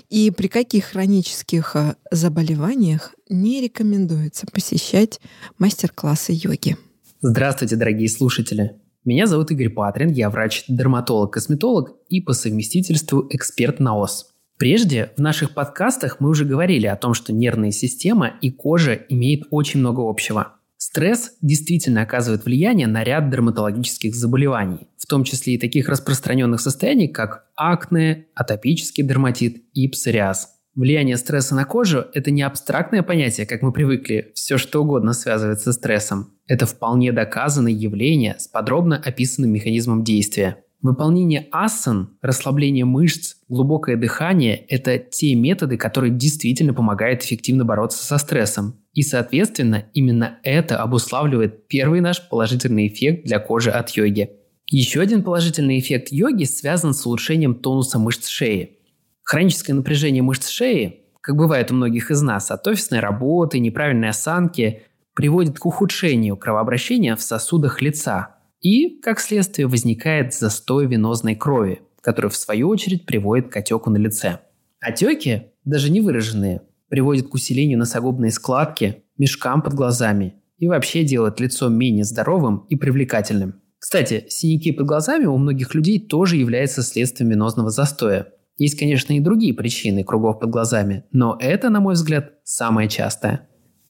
И 0.10 0.32
при 0.32 0.48
каких 0.48 0.86
хронических 0.86 1.76
э, 1.76 1.96
заболеваниях 2.10 3.14
не 3.30 3.62
рекомендуется 3.62 4.48
посещать 4.52 5.20
мастер-классы 5.60 6.32
йоги? 6.34 6.78
Здравствуйте, 7.22 7.76
дорогие 7.76 8.10
слушатели! 8.10 8.72
Меня 9.06 9.28
зовут 9.28 9.52
Игорь 9.52 9.70
Патрин, 9.70 10.10
я 10.10 10.30
врач-дерматолог-косметолог 10.30 11.94
и 12.10 12.22
по 12.22 12.34
совместительству 12.34 13.28
эксперт 13.30 13.80
на 13.80 13.96
ОС. 13.98 14.34
Прежде 14.58 15.12
в 15.16 15.22
наших 15.22 15.54
подкастах 15.54 16.20
мы 16.20 16.30
уже 16.30 16.44
говорили 16.44 16.88
о 16.88 16.96
том, 16.96 17.14
что 17.14 17.32
нервная 17.32 17.72
система 17.72 18.34
и 18.42 18.52
кожа 18.52 18.94
имеют 18.94 19.48
очень 19.52 19.80
много 19.80 20.02
общего– 20.10 20.56
Стресс 20.82 21.34
действительно 21.42 22.04
оказывает 22.04 22.46
влияние 22.46 22.88
на 22.88 23.04
ряд 23.04 23.30
дерматологических 23.30 24.16
заболеваний, 24.16 24.88
в 24.98 25.08
том 25.08 25.26
числе 25.26 25.56
и 25.56 25.60
таких 25.60 25.90
распространенных 25.90 26.62
состояний, 26.62 27.10
как 27.10 27.48
акне, 27.58 28.28
атопический 28.34 29.04
дерматит 29.04 29.58
и 29.74 29.90
псориаз. 29.90 30.56
Влияние 30.76 31.18
стресса 31.18 31.54
на 31.54 31.66
кожу– 31.66 32.06
это 32.14 32.32
не 32.32 32.44
абстрактное 32.44 33.04
понятие, 33.04 33.46
как 33.46 33.62
мы 33.62 33.74
привыкли, 33.74 34.32
все 34.36 34.58
что 34.58 34.82
угодно 34.82 35.12
связывается 35.12 35.74
с 35.74 35.76
стрессом. 35.76 36.32
Это 36.48 36.66
вполне 36.66 37.12
доказанное 37.12 37.74
явление 37.74 38.36
с 38.40 38.48
подробно 38.48 38.96
описанным 38.96 39.52
механизмом 39.52 40.06
действия. 40.06 40.64
Выполнение 40.82 41.50
асан, 41.52 42.18
расслабление 42.22 42.86
мышц, 42.86 43.36
глубокое 43.50 43.98
дыхание– 43.98 44.56
это 44.70 44.98
те 44.98 45.36
методы, 45.36 45.76
которые 45.76 46.14
действительно 46.14 46.74
помогают 46.74 47.22
эффективно 47.22 47.66
бороться 47.66 48.06
со 48.06 48.18
стрессом. 48.18 48.80
И, 48.94 49.02
соответственно, 49.02 49.88
именно 49.94 50.40
это 50.42 50.82
обуславливает 50.82 51.68
первый 51.68 52.00
наш 52.00 52.30
положительный 52.30 52.88
эффект 52.88 53.26
для 53.26 53.40
кожи 53.40 53.72
от 53.72 53.90
йоги. 53.90 54.30
Еще 54.68 55.02
один 55.02 55.22
положительный 55.22 55.80
эффект 55.80 56.14
йоги 56.14 56.46
связан 56.46 56.94
с 56.94 57.06
улучшением 57.06 57.56
тонуса 57.56 58.00
мышц 58.00 58.30
шеи. 58.30 58.78
Хроническое 59.24 59.76
напряжение 59.76 60.24
мышц 60.24 60.48
шеи, 60.48 61.02
как 61.20 61.36
бывает 61.36 61.72
у 61.72 61.76
многих 61.76 62.10
из 62.10 62.22
нас, 62.22 62.52
от 62.52 62.66
офисной 62.66 63.02
работы, 63.02 63.60
неправильной 63.60 64.10
осанки, 64.10 64.84
приводит 65.14 65.60
к 65.60 65.66
ухудшению 65.66 66.38
кровообращения 66.38 67.18
в 67.18 67.22
сосудах 67.22 67.82
лица– 67.82 68.36
и, 68.62 69.00
как 69.02 69.20
следствие, 69.20 69.68
возникает 69.68 70.34
застой 70.34 70.86
венозной 70.88 71.36
крови, 71.36 71.82
который 72.02 72.30
в 72.30 72.36
свою 72.36 72.70
очередь 72.70 73.06
приводит 73.06 73.50
к 73.50 73.58
отеку 73.58 73.90
на 73.90 73.98
лице. 73.98 74.40
Отеки, 74.80 75.52
даже 75.66 75.92
не 75.92 76.02
выраженные, 76.02 76.62
приводят 76.90 77.28
к 77.28 77.34
усилению 77.34 77.80
носогубной 77.80 78.32
складки, 78.32 79.04
мешкам 79.18 79.62
под 79.62 79.74
глазами 79.74 80.36
и 80.58 80.68
вообще 80.68 81.04
делают 81.04 81.40
лицо 81.40 81.70
менее 81.70 82.04
здоровым 82.04 82.66
и 82.70 82.76
привлекательным. 82.76 83.62
Кстати, 83.78 84.26
синяки 84.28 84.72
под 84.74 84.88
глазами 84.88 85.26
у 85.26 85.38
многих 85.38 85.74
людей 85.74 86.06
тоже 86.06 86.36
являются 86.36 86.84
следствием 86.84 87.30
венозного 87.30 87.70
застоя. 87.70 88.28
Есть, 88.58 88.78
конечно, 88.78 89.14
и 89.14 89.22
другие 89.22 89.54
причины 89.54 90.04
кругов 90.04 90.40
под 90.40 90.50
глазами, 90.50 91.06
но 91.14 91.38
это, 91.40 91.70
на 91.70 91.80
мой 91.80 91.94
взгляд, 91.94 92.34
самое 92.44 92.90
частое. 92.90 93.49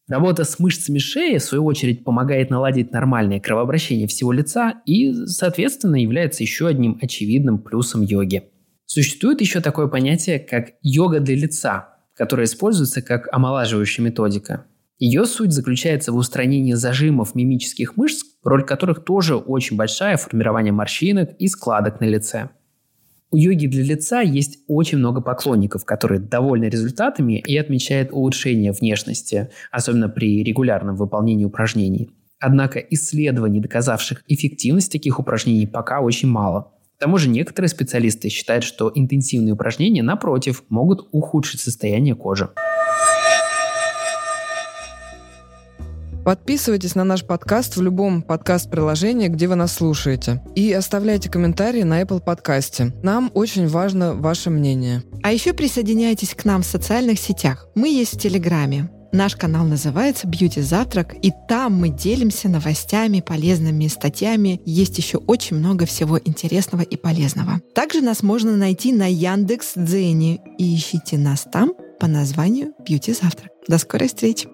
Работа 0.09 0.43
с 0.43 0.57
мышцами 0.57 0.97
шеи, 0.97 1.37
в 1.37 1.43
свою 1.43 1.63
очередь, 1.65 2.03
помогает 2.03 2.49
наладить 2.49 2.91
нормальное 2.91 3.39
кровообращение 3.39 4.07
всего 4.07 4.31
лица 4.31 4.81
и, 4.87 5.13
соответственно, 5.27 6.01
является 6.01 6.41
еще 6.41 6.67
одним 6.67 6.97
очевидным 6.99 7.59
плюсом 7.59 8.01
йоги. 8.01 8.45
Существует 8.87 9.39
еще 9.39 9.61
такое 9.61 9.85
понятие, 9.85 10.39
как 10.39 10.71
йога 10.81 11.19
для 11.19 11.35
лица, 11.35 11.99
которое 12.15 12.45
используется 12.45 13.03
как 13.03 13.31
омолаживающая 13.31 14.03
методика. 14.03 14.65
Ее 14.97 15.25
суть 15.25 15.53
заключается 15.53 16.11
в 16.11 16.15
устранении 16.15 16.73
зажимов 16.73 17.35
мимических 17.35 17.95
мышц, 17.95 18.23
роль 18.43 18.65
которых 18.65 19.05
тоже 19.05 19.35
очень 19.35 19.77
большая 19.77 20.17
в 20.17 20.23
формировании 20.23 20.71
морщинок 20.71 21.35
и 21.37 21.47
складок 21.47 21.99
на 21.99 22.05
лице. 22.05 22.49
У 23.31 23.37
йоги 23.37 23.67
для 23.67 23.83
лица 23.83 24.21
есть 24.21 24.59
очень 24.67 24.97
много 24.97 25.21
поклонников, 25.21 25.85
которые 25.85 26.19
довольны 26.19 26.65
результатами 26.65 27.39
и 27.39 27.55
отмечают 27.57 28.09
улучшение 28.11 28.71
внешности, 28.71 29.49
особенно 29.71 30.09
при 30.09 30.43
регулярном 30.43 30.95
выполнении 30.95 31.45
упражнений. 31.45 32.09
Однако 32.39 32.79
исследований, 32.79 33.59
доказавших 33.59 34.23
эффективность 34.27 34.91
таких 34.91 35.19
упражнений, 35.19 35.67
пока 35.67 35.99
очень 35.99 36.27
мало. 36.27 36.71
К 36.97 37.01
тому 37.01 37.19
же 37.19 37.29
некоторые 37.29 37.69
специалисты 37.69 38.29
считают, 38.29 38.63
что 38.63 38.91
интенсивные 38.95 39.53
упражнения, 39.53 40.01
напротив, 40.01 40.63
могут 40.69 41.07
ухудшить 41.11 41.61
состояние 41.61 42.15
кожи. 42.15 42.49
Подписывайтесь 46.23 46.95
на 46.95 47.03
наш 47.03 47.25
подкаст 47.25 47.77
в 47.77 47.81
любом 47.81 48.21
подкаст-приложении, 48.21 49.27
где 49.29 49.47
вы 49.47 49.55
нас 49.55 49.73
слушаете. 49.73 50.41
И 50.55 50.71
оставляйте 50.73 51.29
комментарии 51.29 51.83
на 51.83 52.01
Apple 52.01 52.21
подкасте. 52.21 52.93
Нам 53.03 53.31
очень 53.33 53.67
важно 53.67 54.13
ваше 54.13 54.49
мнение. 54.49 55.03
А 55.23 55.31
еще 55.31 55.53
присоединяйтесь 55.53 56.35
к 56.35 56.45
нам 56.45 56.61
в 56.61 56.65
социальных 56.65 57.19
сетях. 57.19 57.67
Мы 57.75 57.89
есть 57.89 58.15
в 58.15 58.19
Телеграме. 58.19 58.89
Наш 59.11 59.35
канал 59.35 59.65
называется 59.65 60.27
Beauty 60.27 60.61
Завтрак, 60.61 61.15
и 61.23 61.31
там 61.47 61.73
мы 61.75 61.89
делимся 61.89 62.47
новостями, 62.47 63.21
полезными 63.21 63.87
статьями. 63.87 64.61
Есть 64.65 64.99
еще 64.99 65.17
очень 65.17 65.57
много 65.57 65.87
всего 65.87 66.19
интересного 66.19 66.83
и 66.83 66.95
полезного. 66.95 67.59
Также 67.73 68.01
нас 68.01 68.21
можно 68.21 68.55
найти 68.55 68.93
на 68.93 69.11
Яндекс 69.11 69.73
Дзене 69.75 70.41
и 70.59 70.75
ищите 70.75 71.17
нас 71.17 71.47
там 71.51 71.73
по 71.99 72.05
названию 72.05 72.73
Beauty 72.87 73.19
Завтрак. 73.19 73.51
До 73.67 73.79
скорой 73.79 74.09
встречи! 74.09 74.47